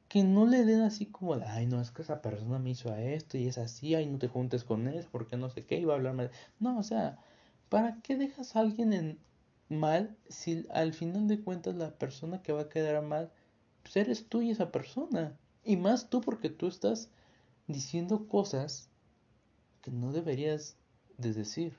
que 0.09 0.23
no 0.25 0.47
le 0.47 0.65
den 0.65 0.83
así 0.83 1.07
como, 1.07 1.35
ay, 1.35 1.67
no, 1.67 1.81
es 1.81 1.91
que 1.91 2.03
esa 2.03 2.23
persona 2.23 2.59
me 2.59 2.71
hizo 2.71 2.93
a 2.93 3.03
esto 3.03 3.39
y 3.39 3.49
es 3.49 3.59
así, 3.59 3.95
ay, 3.95 4.07
no 4.07 4.19
te 4.19 4.29
juntes 4.29 4.65
con 4.65 4.87
él 4.89 5.07
porque 5.11 5.37
no 5.37 5.51
sé 5.51 5.67
qué, 5.67 5.79
iba 5.79 5.95
a 5.95 5.97
hablar 5.97 6.15
mal. 6.15 6.31
No, 6.61 6.79
o 6.79 6.83
sea, 6.83 7.19
¿para 7.69 8.01
qué 8.03 8.17
dejas 8.17 8.57
a 8.57 8.61
alguien 8.61 8.93
en 8.93 9.19
mal 9.69 10.17
si 10.29 10.67
al 10.71 10.93
final 10.95 11.27
de 11.29 11.41
cuentas 11.41 11.75
la 11.75 11.91
persona 11.99 12.43
que 12.43 12.53
va 12.53 12.63
a 12.63 12.69
quedar 12.69 13.03
mal 13.03 13.33
pues 13.87 13.97
eres 13.99 14.27
tú 14.27 14.43
y 14.43 14.51
esa 14.51 14.73
persona? 14.73 15.39
Y 15.63 15.77
más 15.77 16.11
tú 16.11 16.21
porque 16.21 16.51
tú 16.51 16.67
estás 16.67 17.09
diciendo 17.69 18.27
cosas 18.27 18.89
que 19.81 19.93
no 19.93 20.13
deberías 20.13 20.77
de 21.19 21.33
decir. 21.33 21.79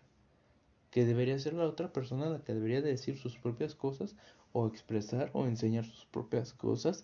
Que 0.89 1.03
debería 1.03 1.37
ser 1.37 1.51
la 1.51 1.67
otra 1.67 1.91
persona 1.91 2.29
la 2.29 2.39
que 2.39 2.53
debería 2.53 2.81
de 2.81 2.91
decir 2.91 3.17
sus 3.17 3.37
propias 3.37 3.75
cosas 3.75 4.15
o 4.53 4.67
expresar 4.67 5.31
o 5.33 5.47
enseñar 5.47 5.83
sus 5.83 6.05
propias 6.05 6.53
cosas 6.53 7.03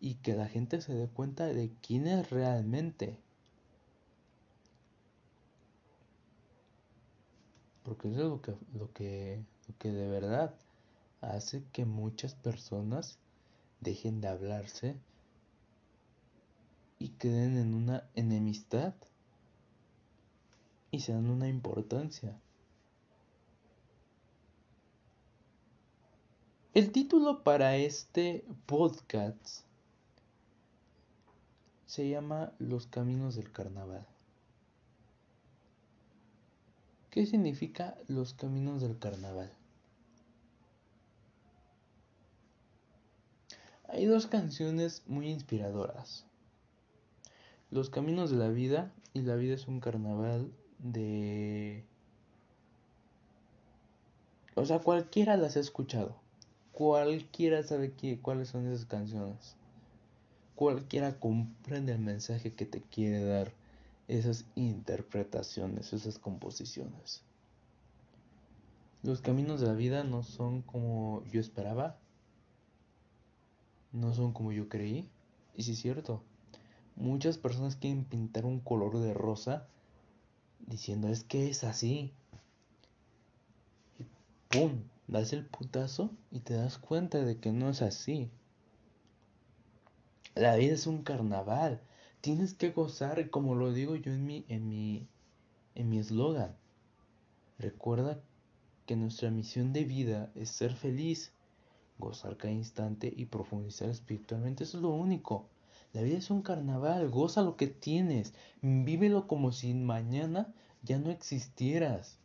y 0.00 0.16
que 0.16 0.34
la 0.34 0.46
gente 0.46 0.82
se 0.82 0.92
dé 0.92 1.08
cuenta 1.08 1.46
de 1.46 1.72
quién 1.80 2.06
es 2.06 2.28
realmente. 2.28 3.18
Porque 7.84 8.10
eso 8.10 8.20
es 8.20 8.28
lo 8.28 8.42
que, 8.42 8.54
lo 8.74 8.92
que, 8.92 9.42
lo 9.66 9.78
que 9.78 9.92
de 9.92 10.08
verdad 10.08 10.54
hace 11.22 11.64
que 11.72 11.86
muchas 11.86 12.34
personas 12.34 13.18
dejen 13.82 14.20
de 14.20 14.28
hablarse 14.28 14.96
y 16.98 17.08
queden 17.10 17.58
en 17.58 17.74
una 17.74 18.08
enemistad 18.14 18.94
y 20.90 21.00
se 21.00 21.12
dan 21.12 21.28
una 21.28 21.48
importancia. 21.48 22.38
El 26.74 26.92
título 26.92 27.42
para 27.42 27.76
este 27.76 28.44
podcast 28.66 29.64
se 31.86 32.08
llama 32.08 32.52
Los 32.58 32.86
Caminos 32.86 33.34
del 33.34 33.52
Carnaval. 33.52 34.06
¿Qué 37.10 37.26
significa 37.26 37.98
los 38.08 38.32
caminos 38.32 38.80
del 38.80 38.98
carnaval? 38.98 39.52
Hay 43.88 44.06
dos 44.06 44.26
canciones 44.26 45.02
muy 45.06 45.28
inspiradoras. 45.28 46.26
Los 47.70 47.90
caminos 47.90 48.30
de 48.30 48.36
la 48.36 48.48
vida 48.48 48.92
y 49.14 49.22
la 49.22 49.36
vida 49.36 49.54
es 49.54 49.66
un 49.68 49.80
carnaval 49.80 50.52
de... 50.78 51.84
O 54.54 54.64
sea, 54.64 54.80
cualquiera 54.80 55.36
las 55.36 55.56
ha 55.56 55.60
escuchado. 55.60 56.16
Cualquiera 56.72 57.62
sabe 57.62 57.92
qué, 57.92 58.20
cuáles 58.20 58.48
son 58.48 58.66
esas 58.66 58.86
canciones 58.86 59.56
cualquiera 60.62 61.18
comprende 61.18 61.92
el 61.92 61.98
mensaje 61.98 62.52
que 62.52 62.66
te 62.66 62.82
quiere 62.82 63.24
dar 63.24 63.52
esas 64.06 64.44
interpretaciones, 64.54 65.92
esas 65.92 66.20
composiciones. 66.20 67.22
Los 69.02 69.20
caminos 69.20 69.60
de 69.60 69.66
la 69.66 69.72
vida 69.72 70.04
no 70.04 70.22
son 70.22 70.62
como 70.62 71.24
yo 71.32 71.40
esperaba, 71.40 71.96
no 73.92 74.14
son 74.14 74.32
como 74.32 74.52
yo 74.52 74.68
creí, 74.68 75.08
y 75.56 75.62
sí 75.62 75.72
es 75.72 75.78
cierto, 75.78 76.22
muchas 76.96 77.38
personas 77.38 77.76
quieren 77.76 78.04
pintar 78.04 78.44
un 78.44 78.60
color 78.60 78.98
de 78.98 79.14
rosa 79.14 79.66
diciendo 80.66 81.08
es 81.08 81.24
que 81.24 81.48
es 81.48 81.64
así. 81.64 82.12
Y 83.98 84.04
¡pum! 84.48 84.82
Das 85.08 85.32
el 85.32 85.44
putazo 85.44 86.10
y 86.30 86.40
te 86.40 86.54
das 86.54 86.78
cuenta 86.78 87.18
de 87.18 87.38
que 87.38 87.52
no 87.52 87.68
es 87.68 87.82
así. 87.82 88.30
La 90.34 90.56
vida 90.56 90.72
es 90.72 90.86
un 90.86 91.02
carnaval. 91.02 91.82
Tienes 92.22 92.54
que 92.54 92.70
gozar, 92.70 93.28
como 93.28 93.54
lo 93.54 93.72
digo 93.72 93.96
yo 93.96 94.12
en 94.12 94.24
mi 94.24 94.44
en 94.48 94.68
mi 94.68 95.06
en 95.74 95.90
mi 95.90 95.98
eslogan. 95.98 96.56
Recuerda 97.58 98.22
que 98.86 98.96
nuestra 98.96 99.30
misión 99.30 99.72
de 99.72 99.84
vida 99.84 100.30
es 100.34 100.50
ser 100.50 100.74
feliz, 100.74 101.32
gozar 102.02 102.36
cada 102.36 102.52
instante 102.52 103.12
y 103.14 103.26
profundizar 103.26 103.88
espiritualmente. 103.88 104.64
Eso 104.64 104.78
es 104.78 104.82
lo 104.82 104.90
único. 104.90 105.46
La 105.92 106.02
vida 106.02 106.18
es 106.18 106.30
un 106.30 106.42
carnaval, 106.42 107.10
goza 107.10 107.42
lo 107.42 107.56
que 107.56 107.66
tienes, 107.66 108.32
vívelo 108.62 109.26
como 109.28 109.52
si 109.52 109.74
mañana 109.74 110.52
ya 110.82 110.98
no 110.98 111.10
existieras. 111.10 112.18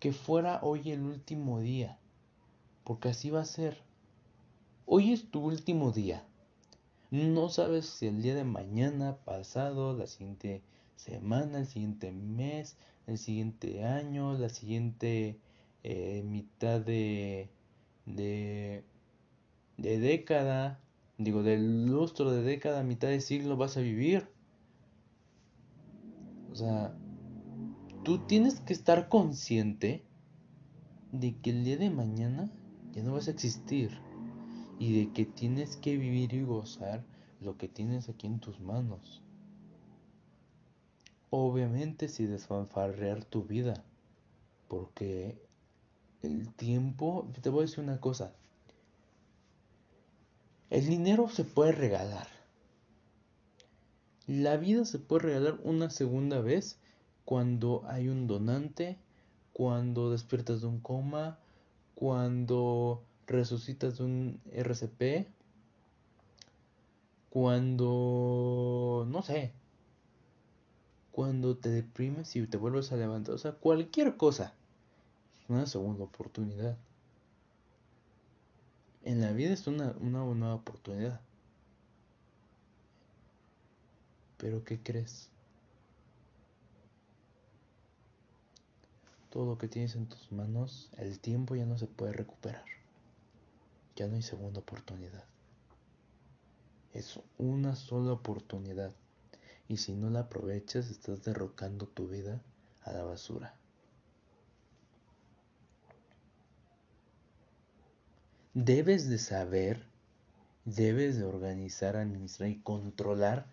Que 0.00 0.12
fuera 0.12 0.60
hoy 0.62 0.90
el 0.90 1.02
último 1.02 1.60
día, 1.60 1.98
porque 2.82 3.10
así 3.10 3.30
va 3.30 3.40
a 3.40 3.46
ser. 3.46 3.78
Hoy 4.86 5.12
es 5.12 5.30
tu 5.30 5.40
último 5.40 5.92
día. 5.92 6.24
No 7.10 7.48
sabes 7.48 7.86
si 7.86 8.08
el 8.08 8.20
día 8.20 8.34
de 8.34 8.44
mañana, 8.44 9.16
pasado, 9.24 9.96
la 9.96 10.08
siguiente 10.08 10.62
semana, 10.96 11.58
el 11.58 11.66
siguiente 11.66 12.10
mes, 12.10 12.76
el 13.06 13.18
siguiente 13.18 13.84
año, 13.84 14.34
la 14.34 14.48
siguiente 14.48 15.38
eh, 15.84 16.22
mitad 16.24 16.80
de, 16.80 17.50
de, 18.06 18.84
de 19.76 19.98
década, 19.98 20.80
digo, 21.18 21.42
del 21.42 21.86
lustro 21.86 22.30
de 22.30 22.42
década, 22.42 22.82
mitad 22.82 23.08
de 23.08 23.20
siglo 23.20 23.58
vas 23.58 23.76
a 23.76 23.80
vivir. 23.80 24.26
O 26.50 26.56
sea, 26.56 26.96
tú 28.02 28.18
tienes 28.26 28.60
que 28.60 28.72
estar 28.72 29.10
consciente 29.10 30.04
de 31.12 31.36
que 31.36 31.50
el 31.50 31.64
día 31.64 31.76
de 31.76 31.90
mañana 31.90 32.50
ya 32.92 33.02
no 33.02 33.12
vas 33.12 33.28
a 33.28 33.32
existir 33.32 33.90
y 34.78 34.98
de 34.98 35.12
que 35.12 35.26
tienes 35.26 35.76
que 35.76 35.98
vivir 35.98 36.32
y 36.32 36.44
gozar 36.44 37.04
lo 37.40 37.58
que 37.58 37.68
tienes 37.68 38.08
aquí 38.08 38.26
en 38.26 38.40
tus 38.40 38.58
manos. 38.58 39.22
Obviamente 41.28 42.08
si 42.08 42.24
desfanfarrear 42.24 43.24
tu 43.24 43.44
vida, 43.44 43.84
porque 44.68 45.44
el 46.24 46.52
tiempo, 46.54 47.28
te 47.40 47.50
voy 47.50 47.60
a 47.60 47.66
decir 47.66 47.82
una 47.82 48.00
cosa, 48.00 48.32
el 50.70 50.86
dinero 50.86 51.28
se 51.28 51.44
puede 51.44 51.72
regalar. 51.72 52.28
La 54.26 54.56
vida 54.56 54.84
se 54.84 54.98
puede 54.98 55.22
regalar 55.22 55.60
una 55.62 55.90
segunda 55.90 56.40
vez 56.40 56.78
cuando 57.24 57.82
hay 57.86 58.08
un 58.08 58.26
donante, 58.26 58.96
cuando 59.52 60.10
despiertas 60.10 60.62
de 60.62 60.66
un 60.66 60.80
coma, 60.80 61.38
cuando 61.94 63.02
resucitas 63.26 64.00
un 64.00 64.40
RCP 64.52 65.28
cuando, 67.34 69.04
no 69.08 69.22
sé, 69.22 69.50
cuando 71.10 71.56
te 71.56 71.68
deprimes 71.68 72.36
y 72.36 72.46
te 72.46 72.56
vuelves 72.56 72.92
a 72.92 72.96
levantar, 72.96 73.34
o 73.34 73.38
sea, 73.38 73.54
cualquier 73.54 74.16
cosa, 74.16 74.54
una 75.48 75.66
segunda 75.66 76.04
oportunidad. 76.04 76.76
En 79.02 79.20
la 79.20 79.32
vida 79.32 79.52
es 79.52 79.66
una, 79.66 79.94
una 80.00 80.24
nueva 80.24 80.54
oportunidad. 80.54 81.20
Pero 84.38 84.64
¿qué 84.64 84.80
crees? 84.82 85.28
Todo 89.30 89.46
lo 89.46 89.58
que 89.58 89.68
tienes 89.68 89.96
en 89.96 90.06
tus 90.06 90.30
manos, 90.32 90.90
el 90.96 91.18
tiempo 91.18 91.56
ya 91.56 91.66
no 91.66 91.76
se 91.76 91.86
puede 91.86 92.12
recuperar 92.12 92.64
ya 93.96 94.08
no 94.08 94.16
hay 94.16 94.22
segunda 94.22 94.60
oportunidad. 94.60 95.24
Es 96.92 97.20
una 97.38 97.76
sola 97.76 98.12
oportunidad. 98.12 98.92
Y 99.68 99.78
si 99.78 99.94
no 99.94 100.10
la 100.10 100.20
aprovechas, 100.20 100.90
estás 100.90 101.24
derrocando 101.24 101.86
tu 101.86 102.08
vida 102.08 102.42
a 102.82 102.92
la 102.92 103.04
basura. 103.04 103.54
Debes 108.54 109.08
de 109.08 109.18
saber, 109.18 109.84
debes 110.64 111.18
de 111.18 111.24
organizar, 111.24 111.96
administrar 111.96 112.48
y 112.48 112.60
controlar 112.60 113.46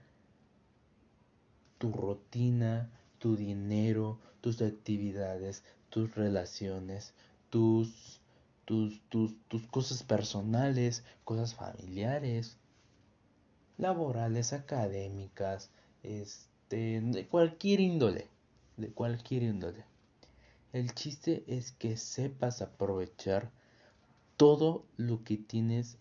tu 1.78 1.92
rutina, 1.92 2.90
tu 3.18 3.36
dinero, 3.36 4.20
tus 4.42 4.62
actividades, 4.62 5.64
tus 5.90 6.16
relaciones, 6.16 7.14
tus 7.50 8.22
tus, 8.72 9.02
tus, 9.10 9.36
tus 9.50 9.68
cosas 9.68 10.04
personales, 10.04 11.04
cosas 11.26 11.56
familiares, 11.56 12.58
laborales, 13.78 14.54
académicas, 14.54 15.70
este, 16.04 17.02
de 17.02 17.28
cualquier 17.28 17.82
índole, 17.82 18.28
de 18.78 18.90
cualquier 18.92 19.44
índole. 19.44 19.84
El 20.72 20.94
chiste 20.94 21.44
es 21.48 21.74
que 21.74 21.98
sepas 21.98 22.62
aprovechar 22.62 23.52
todo 24.42 24.88
lo 24.98 25.24
que 25.24 25.38
tienes 25.38 26.00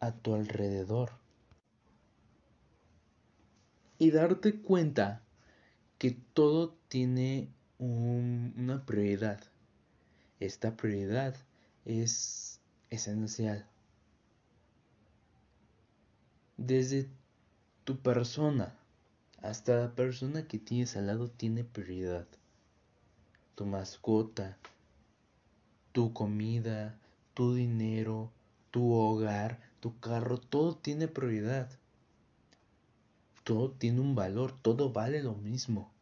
a 0.00 0.12
tu 0.12 0.34
alrededor. 0.34 1.12
Y 3.96 4.10
darte 4.10 4.60
cuenta 4.60 5.22
que 5.96 6.10
todo 6.10 6.76
tiene 6.88 7.48
una 7.78 8.84
prioridad. 8.84 9.40
Esta 10.40 10.76
prioridad 10.76 11.36
es 11.86 12.60
esencial. 12.90 13.66
Desde 16.58 17.08
tu 17.84 17.96
persona 17.96 18.78
hasta 19.40 19.74
la 19.74 19.94
persona 19.94 20.46
que 20.46 20.58
tienes 20.58 20.98
al 20.98 21.06
lado 21.06 21.30
tiene 21.30 21.64
prioridad. 21.64 22.26
Tu 23.54 23.64
mascota, 23.64 24.58
tu 25.92 26.12
comida, 26.12 26.98
tu 27.38 27.54
dinero, 27.54 28.32
tu 28.72 28.92
hogar, 28.94 29.60
tu 29.78 30.00
carro, 30.00 30.38
todo 30.40 30.76
tiene 30.76 31.06
prioridad. 31.06 31.70
Todo 33.44 33.70
tiene 33.70 34.00
un 34.00 34.16
valor, 34.16 34.60
todo 34.60 34.92
vale 34.92 35.22
lo 35.22 35.36
mismo. 35.36 35.94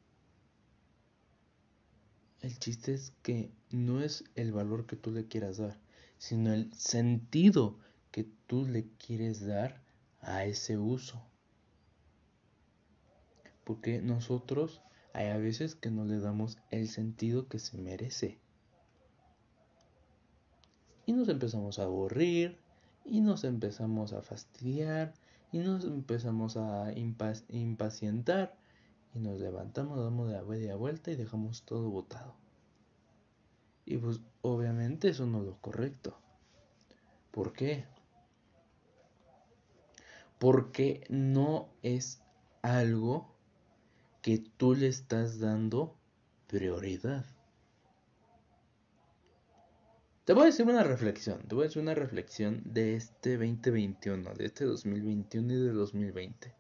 El 2.40 2.58
chiste 2.58 2.94
es 2.94 3.12
que 3.22 3.52
no 3.70 4.00
es 4.00 4.24
el 4.34 4.50
valor 4.50 4.86
que 4.86 4.96
tú 4.96 5.10
le 5.10 5.28
quieras 5.28 5.58
dar, 5.58 5.78
sino 6.16 6.54
el 6.54 6.72
sentido 6.72 7.78
que 8.12 8.24
tú 8.46 8.64
le 8.64 8.88
quieres 8.96 9.44
dar 9.44 9.82
a 10.22 10.46
ese 10.46 10.78
uso. 10.78 11.22
Porque 13.62 14.00
nosotros 14.00 14.80
hay 15.12 15.26
a 15.26 15.36
veces 15.36 15.74
que 15.74 15.90
no 15.90 16.06
le 16.06 16.18
damos 16.18 16.56
el 16.70 16.88
sentido 16.88 17.46
que 17.46 17.58
se 17.58 17.76
merece. 17.76 18.38
Y 21.06 21.12
nos 21.12 21.28
empezamos 21.28 21.78
a 21.78 21.84
aburrir, 21.84 22.58
y 23.04 23.20
nos 23.20 23.44
empezamos 23.44 24.12
a 24.12 24.22
fastidiar, 24.22 25.14
y 25.52 25.58
nos 25.58 25.84
empezamos 25.84 26.56
a 26.56 26.92
impacientar, 26.92 28.56
y 29.14 29.20
nos 29.20 29.40
levantamos, 29.40 29.98
damos 29.98 30.30
la 30.30 30.42
media 30.42 30.74
vuelta 30.74 31.10
y 31.10 31.16
dejamos 31.16 31.62
todo 31.62 31.88
botado. 31.88 32.34
Y 33.84 33.98
pues 33.98 34.20
obviamente 34.42 35.08
eso 35.08 35.26
no 35.26 35.38
es 35.38 35.46
lo 35.46 35.56
correcto. 35.60 36.18
¿Por 37.30 37.52
qué? 37.52 37.84
Porque 40.38 41.06
no 41.08 41.68
es 41.82 42.20
algo 42.62 43.32
que 44.22 44.38
tú 44.38 44.74
le 44.74 44.88
estás 44.88 45.38
dando 45.38 45.94
prioridad. 46.48 47.24
Te 50.26 50.32
voy 50.32 50.42
a 50.42 50.46
decir 50.46 50.66
una 50.66 50.82
reflexión, 50.82 51.40
te 51.46 51.54
voy 51.54 51.62
a 51.62 51.68
decir 51.68 51.80
una 51.80 51.94
reflexión 51.94 52.60
de 52.64 52.96
este 52.96 53.36
2021, 53.36 54.34
de 54.34 54.46
este 54.46 54.64
2021 54.64 55.52
y 55.52 55.56
de 55.56 55.70
2020. 55.70 56.52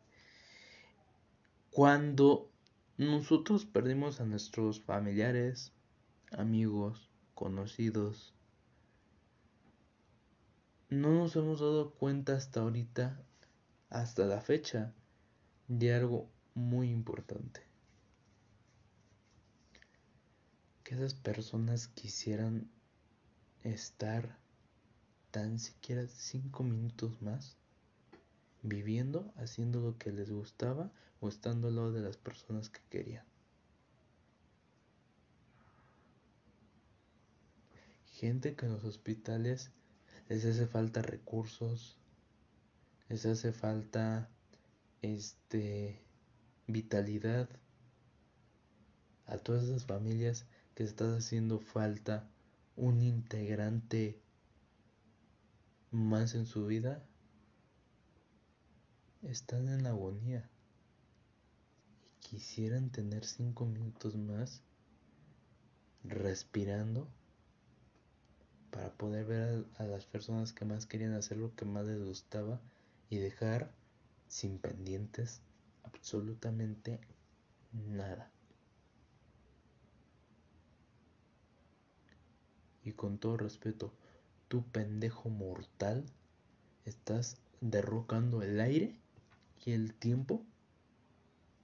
Cuando 1.72 2.48
nosotros 2.96 3.66
perdimos 3.66 4.20
a 4.20 4.24
nuestros 4.24 4.80
familiares, 4.82 5.72
amigos, 6.30 7.10
conocidos, 7.34 8.36
no 10.88 11.10
nos 11.10 11.34
hemos 11.34 11.58
dado 11.58 11.90
cuenta 11.90 12.36
hasta 12.36 12.60
ahorita, 12.60 13.20
hasta 13.90 14.26
la 14.26 14.40
fecha, 14.42 14.94
de 15.66 15.92
algo 15.92 16.30
muy 16.54 16.90
importante. 16.90 17.62
Que 20.84 20.94
esas 20.94 21.14
personas 21.14 21.88
quisieran 21.88 22.70
estar 23.72 24.38
tan 25.30 25.58
siquiera 25.58 26.06
cinco 26.06 26.62
minutos 26.62 27.20
más 27.20 27.56
viviendo, 28.62 29.32
haciendo 29.36 29.80
lo 29.80 29.98
que 29.98 30.12
les 30.12 30.30
gustaba 30.30 30.90
o 31.20 31.28
estando 31.28 31.68
al 31.68 31.76
lado 31.76 31.92
de 31.92 32.00
las 32.00 32.16
personas 32.16 32.70
que 32.70 32.80
querían. 32.90 33.24
Gente 38.12 38.54
que 38.54 38.66
en 38.66 38.72
los 38.72 38.84
hospitales 38.84 39.70
les 40.28 40.44
hace 40.44 40.66
falta 40.66 41.02
recursos, 41.02 41.98
les 43.08 43.26
hace 43.26 43.52
falta 43.52 44.30
este 45.02 46.02
vitalidad 46.66 47.48
a 49.26 49.38
todas 49.38 49.64
esas 49.64 49.84
familias 49.84 50.46
que 50.74 50.84
están 50.84 51.14
haciendo 51.14 51.60
falta 51.60 52.28
un 52.76 53.00
integrante 53.00 54.20
más 55.90 56.34
en 56.34 56.46
su 56.46 56.66
vida 56.66 57.02
están 59.22 59.68
en 59.68 59.86
agonía 59.86 60.48
y 62.16 62.28
quisieran 62.28 62.90
tener 62.90 63.24
cinco 63.24 63.64
minutos 63.64 64.16
más 64.16 64.62
respirando 66.04 67.08
para 68.70 68.92
poder 68.92 69.24
ver 69.24 69.64
a, 69.78 69.84
las 69.84 70.04
personas 70.04 70.52
que 70.52 70.66
más 70.66 70.86
querían 70.86 71.14
hacer 71.14 71.38
lo 71.38 71.54
que 71.54 71.64
más 71.64 71.86
les 71.86 72.04
gustaba 72.04 72.60
y 73.08 73.16
dejar 73.16 73.72
sin 74.28 74.58
pendientes 74.58 75.40
absolutamente 75.82 77.00
nada. 77.72 78.35
Y 82.86 82.92
con 82.92 83.18
todo 83.18 83.36
respeto, 83.36 83.92
tu 84.46 84.62
pendejo 84.62 85.28
mortal, 85.28 86.04
estás 86.84 87.36
derrocando 87.60 88.42
el 88.42 88.60
aire 88.60 88.94
y 89.64 89.72
el 89.72 89.92
tiempo 89.92 90.40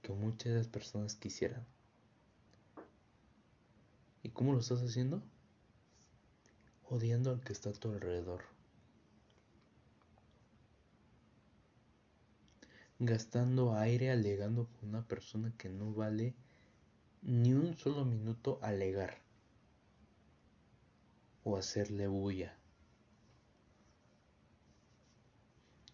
que 0.01 0.11
muchas 0.11 0.51
de 0.51 0.57
las 0.57 0.67
personas 0.67 1.15
quisieran. 1.15 1.65
¿Y 4.21 4.29
cómo 4.29 4.51
lo 4.51 4.59
estás 4.59 4.81
haciendo? 4.81 5.23
Odiando 6.89 7.31
al 7.31 7.39
que 7.39 7.53
está 7.53 7.69
a 7.69 7.73
tu 7.73 7.89
alrededor. 7.89 8.43
gastando 12.99 13.75
aire 13.75 14.11
alegando 14.11 14.67
con 14.67 14.89
una 14.89 15.05
persona 15.05 15.51
que 15.57 15.67
no 15.67 15.93
vale 15.93 16.35
ni 17.21 17.53
un 17.53 17.75
solo 17.75 18.05
minuto 18.05 18.59
alegar 18.61 19.22
o 21.43 21.57
hacerle 21.57 22.07
bulla. 22.07 22.57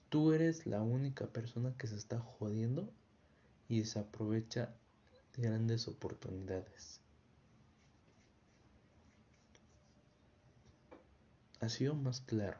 Tú 0.09 0.33
eres 0.33 0.65
la 0.65 0.81
única 0.81 1.27
persona 1.27 1.75
que 1.77 1.87
se 1.87 1.95
está 1.95 2.19
jodiendo 2.19 2.91
y 3.67 3.79
desaprovecha 3.79 4.73
grandes 5.37 5.87
oportunidades. 5.87 7.01
Ha 11.61 11.69
sido 11.69 11.93
más 11.93 12.21
claro. 12.21 12.57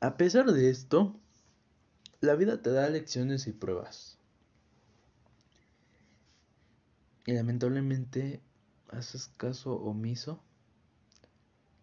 A 0.00 0.16
pesar 0.18 0.52
de 0.52 0.68
esto, 0.68 1.18
la 2.20 2.34
vida 2.34 2.60
te 2.60 2.70
da 2.70 2.88
lecciones 2.90 3.46
y 3.46 3.52
pruebas. 3.52 4.18
Y 7.24 7.32
lamentablemente 7.32 8.42
haces 8.90 9.28
caso 9.36 9.74
omiso 9.76 10.42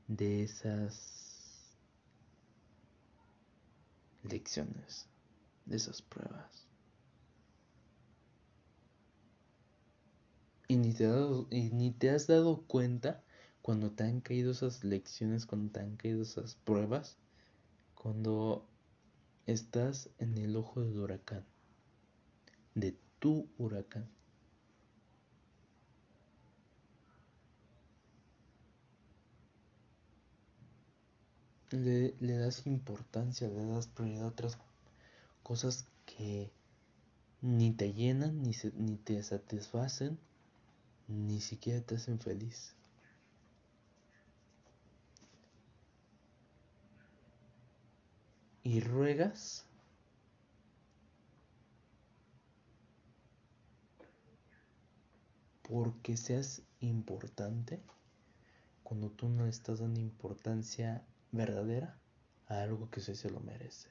de 0.07 0.43
esas 0.43 1.77
lecciones, 4.23 5.07
de 5.65 5.77
esas 5.77 6.01
pruebas. 6.01 6.67
Y 10.67 10.77
ni 10.77 10.93
te, 10.93 11.05
y 11.51 11.69
ni 11.71 11.91
te 11.91 12.09
has 12.09 12.27
dado 12.27 12.63
cuenta 12.63 13.23
cuando 13.61 13.91
te 13.91 14.03
han 14.03 14.21
caído 14.21 14.51
esas 14.51 14.83
lecciones, 14.83 15.45
cuando 15.45 15.71
te 15.71 15.79
han 15.81 15.95
caído 15.97 16.21
esas 16.23 16.55
pruebas, 16.55 17.17
cuando 17.95 18.67
estás 19.45 20.09
en 20.19 20.37
el 20.37 20.55
ojo 20.55 20.81
del 20.81 20.99
huracán, 20.99 21.45
de 22.75 22.97
tu 23.19 23.47
huracán. 23.57 24.09
Le, 31.73 32.13
le, 32.19 32.37
das 32.37 32.67
importancia, 32.67 33.47
le 33.49 33.65
das 33.65 33.87
prioridad 33.87 34.25
a 34.25 34.27
otras 34.27 34.57
cosas 35.41 35.85
que 36.05 36.51
ni 37.41 37.71
te 37.71 37.93
llenan, 37.93 38.43
ni, 38.43 38.53
se, 38.53 38.71
ni 38.77 38.95
te 38.95 39.21
satisfacen, 39.23 40.19
ni 41.07 41.41
siquiera 41.41 41.81
te 41.81 41.95
hacen 41.95 42.19
feliz. 42.19 42.75
y 48.63 48.79
ruegas 48.79 49.65
porque 55.63 56.15
seas 56.15 56.61
importante 56.79 57.81
cuando 58.83 59.09
tú 59.09 59.27
no 59.27 59.43
le 59.43 59.49
estás 59.49 59.79
dando 59.79 59.99
importancia 59.99 61.03
verdadera 61.33 61.99
a 62.47 62.61
algo 62.61 62.89
que 62.89 63.01
se 63.01 63.29
lo 63.29 63.41
merece. 63.41 63.89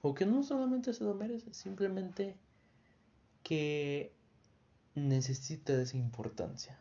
O 0.00 0.14
que 0.14 0.26
no 0.26 0.42
solamente 0.42 0.92
se 0.92 1.04
lo 1.04 1.14
merece, 1.14 1.54
simplemente 1.54 2.36
que 3.44 4.12
necesita 4.96 5.80
esa 5.80 5.96
importancia. 5.96 6.78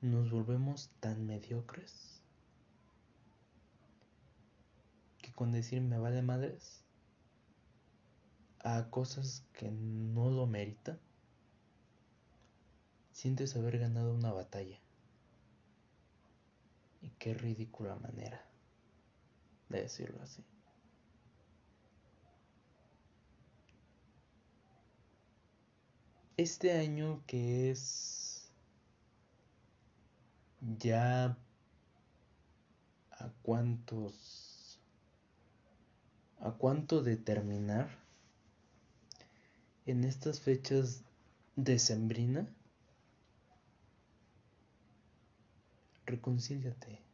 Nos 0.00 0.30
volvemos 0.30 0.90
tan 1.00 1.26
mediocres 1.26 2.22
que 5.20 5.32
con 5.32 5.50
decir 5.50 5.80
me 5.80 5.98
vale 5.98 6.22
madres 6.22 6.84
a 8.60 8.90
cosas 8.90 9.44
que 9.52 9.70
no 9.70 10.28
lo 10.30 10.46
meritan, 10.46 10.98
sientes 13.12 13.56
haber 13.56 13.78
ganado 13.78 14.12
una 14.12 14.32
batalla. 14.32 14.75
Qué 17.26 17.34
ridícula 17.34 17.96
manera 17.96 18.40
de 19.68 19.82
decirlo 19.82 20.22
así. 20.22 20.44
Este 26.36 26.78
año 26.78 27.24
que 27.26 27.72
es 27.72 28.48
ya 30.78 31.36
a 33.10 33.28
cuántos 33.42 34.78
a 36.38 36.52
cuánto 36.52 37.02
determinar 37.02 37.88
en 39.84 40.04
estas 40.04 40.38
fechas 40.38 41.02
de 41.56 41.80
sembrina 41.80 42.46
reconcíliate 46.04 47.05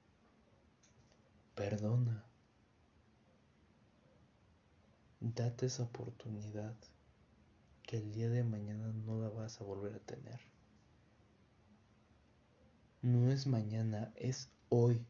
perdona 1.63 2.25
date 5.21 5.67
esa 5.67 5.85
oportunidad 5.85 6.75
que 7.85 7.99
el 7.99 8.11
día 8.11 8.29
de 8.29 8.43
mañana 8.43 8.93
no 9.07 9.21
la 9.21 9.29
vas 9.29 9.61
a 9.61 9.65
volver 9.65 9.95
a 9.95 10.01
tener. 10.01 10.41
No 13.01 13.31
es 13.31 13.47
mañana, 13.47 14.13
es 14.17 14.49
hoy. 14.71 15.07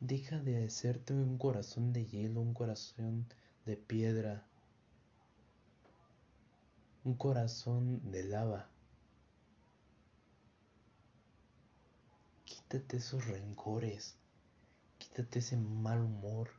Deja 0.00 0.38
de 0.38 0.66
hacerte 0.66 1.14
un 1.14 1.38
corazón 1.38 1.94
de 1.94 2.04
hielo, 2.04 2.42
un 2.42 2.52
corazón 2.52 3.26
de 3.64 3.78
piedra, 3.78 4.46
un 7.04 7.14
corazón 7.14 8.10
de 8.10 8.24
lava. 8.24 8.68
Quítate 12.68 12.98
esos 12.98 13.26
rencores, 13.26 14.16
quítate 14.98 15.38
ese 15.38 15.56
mal 15.56 16.02
humor 16.02 16.50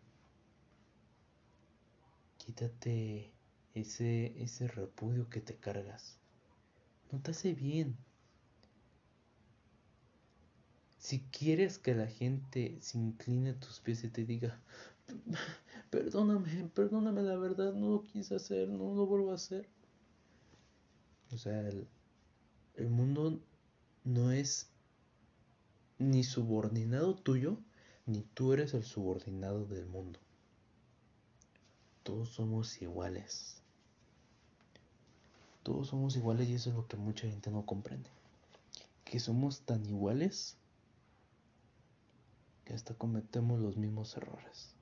quítate 2.50 3.32
ese, 3.76 4.42
ese 4.42 4.68
repudio 4.68 5.30
que 5.30 5.40
te 5.40 5.56
cargas. 5.56 6.18
No 7.12 7.22
te 7.22 7.30
hace 7.32 7.54
bien. 7.54 7.96
Si 10.98 11.20
quieres 11.32 11.78
que 11.78 11.94
la 11.94 12.08
gente 12.08 12.80
se 12.82 12.98
incline 12.98 13.52
a 13.52 13.60
tus 13.60 13.80
pies 13.80 14.04
y 14.04 14.10
te 14.10 14.26
diga, 14.26 14.60
perdóname, 15.92 16.70
perdóname 16.74 17.22
la 17.22 17.38
verdad, 17.38 17.74
no 17.74 17.90
lo 17.90 18.02
quise 18.02 18.36
hacer, 18.36 18.68
no 18.68 18.96
lo 18.96 19.06
vuelvo 19.06 19.32
a 19.32 19.36
hacer. 19.36 19.70
O 21.32 21.38
sea, 21.38 21.68
el, 21.68 21.88
el 22.76 22.90
mundo 22.90 23.40
no 24.04 24.32
es 24.32 24.72
ni 26.00 26.24
subordinado 26.24 27.16
tuyo, 27.16 27.58
ni 28.08 28.24
tú 28.34 28.54
eres 28.54 28.74
el 28.74 28.84
subordinado 28.84 29.66
del 29.66 29.86
mundo 29.86 30.20
todos 32.10 32.30
somos 32.30 32.82
iguales. 32.82 33.62
Todos 35.62 35.90
somos 35.90 36.16
iguales 36.16 36.50
y 36.50 36.56
eso 36.56 36.72
es 36.72 36.76
lo 36.76 36.88
que 36.88 36.98
mucha 36.98 37.28
gente 37.28 37.52
no 37.52 37.68
comprende. 37.68 38.10
Que 39.06 39.20
somos 39.20 39.62
tan 39.62 39.86
iguales 39.86 40.58
que 42.66 42.74
hasta 42.74 42.96
cometemos 42.96 43.60
los 43.60 43.78
mismos 43.78 44.18
errores. 44.18 44.74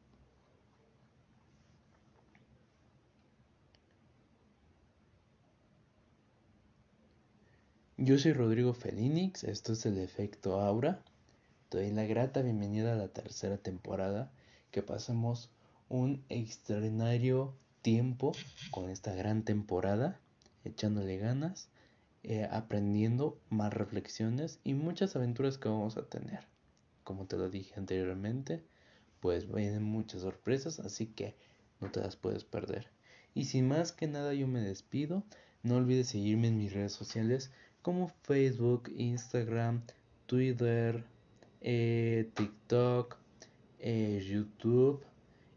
Yo 8.07 8.17
soy 8.17 8.31
Rodrigo 8.31 8.73
Felinix, 8.73 9.43
esto 9.43 9.73
es 9.73 9.85
el 9.85 9.97
efecto 9.97 10.61
Aura. 10.61 11.03
Doy 11.69 11.91
la 11.91 12.05
grata 12.05 12.41
bienvenida 12.41 12.93
a 12.93 12.95
la 12.95 13.09
tercera 13.09 13.57
temporada 13.57 14.31
que 14.71 14.81
pasamos 14.81 15.51
un 15.89 16.23
extraordinario 16.29 17.53
tiempo 17.81 18.31
con 18.71 18.89
esta 18.89 19.13
gran 19.13 19.43
temporada, 19.43 20.21
echándole 20.63 21.17
ganas, 21.17 21.67
eh, 22.23 22.47
aprendiendo 22.49 23.41
más 23.49 23.73
reflexiones 23.73 24.61
y 24.63 24.73
muchas 24.73 25.17
aventuras 25.17 25.57
que 25.57 25.67
vamos 25.67 25.97
a 25.97 26.05
tener. 26.05 26.47
Como 27.03 27.25
te 27.25 27.35
lo 27.35 27.49
dije 27.49 27.73
anteriormente, 27.75 28.63
pues 29.19 29.53
vienen 29.53 29.83
muchas 29.83 30.21
sorpresas, 30.21 30.79
así 30.79 31.07
que 31.07 31.35
no 31.81 31.91
te 31.91 31.99
las 31.99 32.15
puedes 32.15 32.45
perder. 32.45 32.87
Y 33.33 33.43
sin 33.43 33.67
más 33.67 33.91
que 33.91 34.07
nada 34.07 34.33
yo 34.33 34.47
me 34.47 34.61
despido, 34.61 35.25
no 35.61 35.75
olvides 35.75 36.07
seguirme 36.07 36.47
en 36.47 36.57
mis 36.57 36.71
redes 36.71 36.93
sociales 36.93 37.51
como 37.81 38.09
Facebook, 38.23 38.91
Instagram, 38.95 39.81
Twitter, 40.25 41.03
eh, 41.61 42.29
TikTok, 42.33 43.17
eh, 43.79 44.23
YouTube 44.27 45.03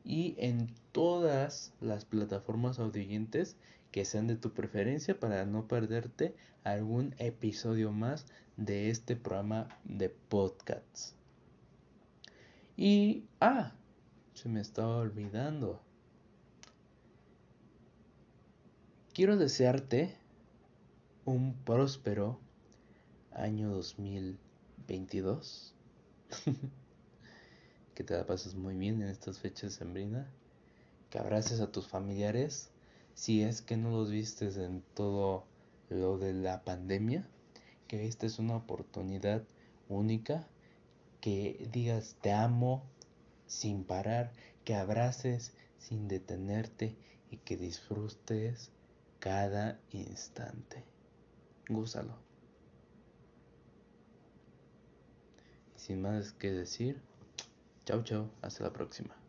y 0.04 0.35
en 0.38 0.74
todas 0.92 1.72
las 1.80 2.04
plataformas 2.04 2.78
audientes 2.78 3.56
que 3.90 4.04
sean 4.04 4.26
de 4.26 4.37
tu 4.37 4.52
preferencia 4.52 5.18
para 5.18 5.44
no 5.46 5.66
perderte 5.66 6.35
algún 6.64 7.14
episodio 7.18 7.92
más 7.92 8.26
de 8.56 8.90
este 8.90 9.16
programa 9.16 9.68
de 9.85 10.11
podcasts. 10.11 11.14
Y, 12.76 13.24
ah, 13.40 13.72
se 14.35 14.48
me 14.48 14.61
estaba 14.61 14.96
olvidando. 14.96 15.80
Quiero 19.12 19.37
desearte 19.37 20.16
un 21.24 21.54
próspero 21.64 22.38
año 23.33 23.70
2022. 23.70 25.74
que 27.94 28.04
te 28.04 28.16
la 28.16 28.24
pases 28.24 28.54
muy 28.54 28.76
bien 28.76 29.02
en 29.02 29.09
estas 29.09 29.38
fechas 29.38 29.74
sembrina, 29.74 30.30
que 31.11 31.18
abraces 31.18 31.61
a 31.61 31.70
tus 31.70 31.87
familiares, 31.87 32.70
si 33.14 33.42
es 33.42 33.61
que 33.61 33.76
no 33.76 33.90
los 33.90 34.11
vistes 34.11 34.56
en 34.56 34.83
todo 34.94 35.44
lo 35.90 36.16
de 36.16 36.33
la 36.33 36.64
pandemia, 36.64 37.28
que 37.88 38.06
esta 38.06 38.24
es 38.24 38.38
una 38.38 38.56
oportunidad 38.56 39.42
única, 39.88 40.48
que 41.20 41.68
digas 41.72 42.16
te 42.22 42.33
amo 42.33 42.83
sin 43.46 43.85
parar, 43.85 44.33
que 44.64 44.74
abraces 44.74 45.52
sin 45.78 46.09
detenerte 46.09 46.96
y 47.30 47.37
que 47.37 47.59
disfrutes 47.59 48.70
cada 49.18 49.78
instante. 49.90 50.85
Gúzalo. 51.70 52.14
Sin 55.76 56.02
más 56.02 56.33
que 56.33 56.50
decir, 56.50 57.00
Chau, 57.90 58.04
chau. 58.04 58.30
Hasta 58.42 58.62
la 58.64 58.72
próxima. 58.72 59.19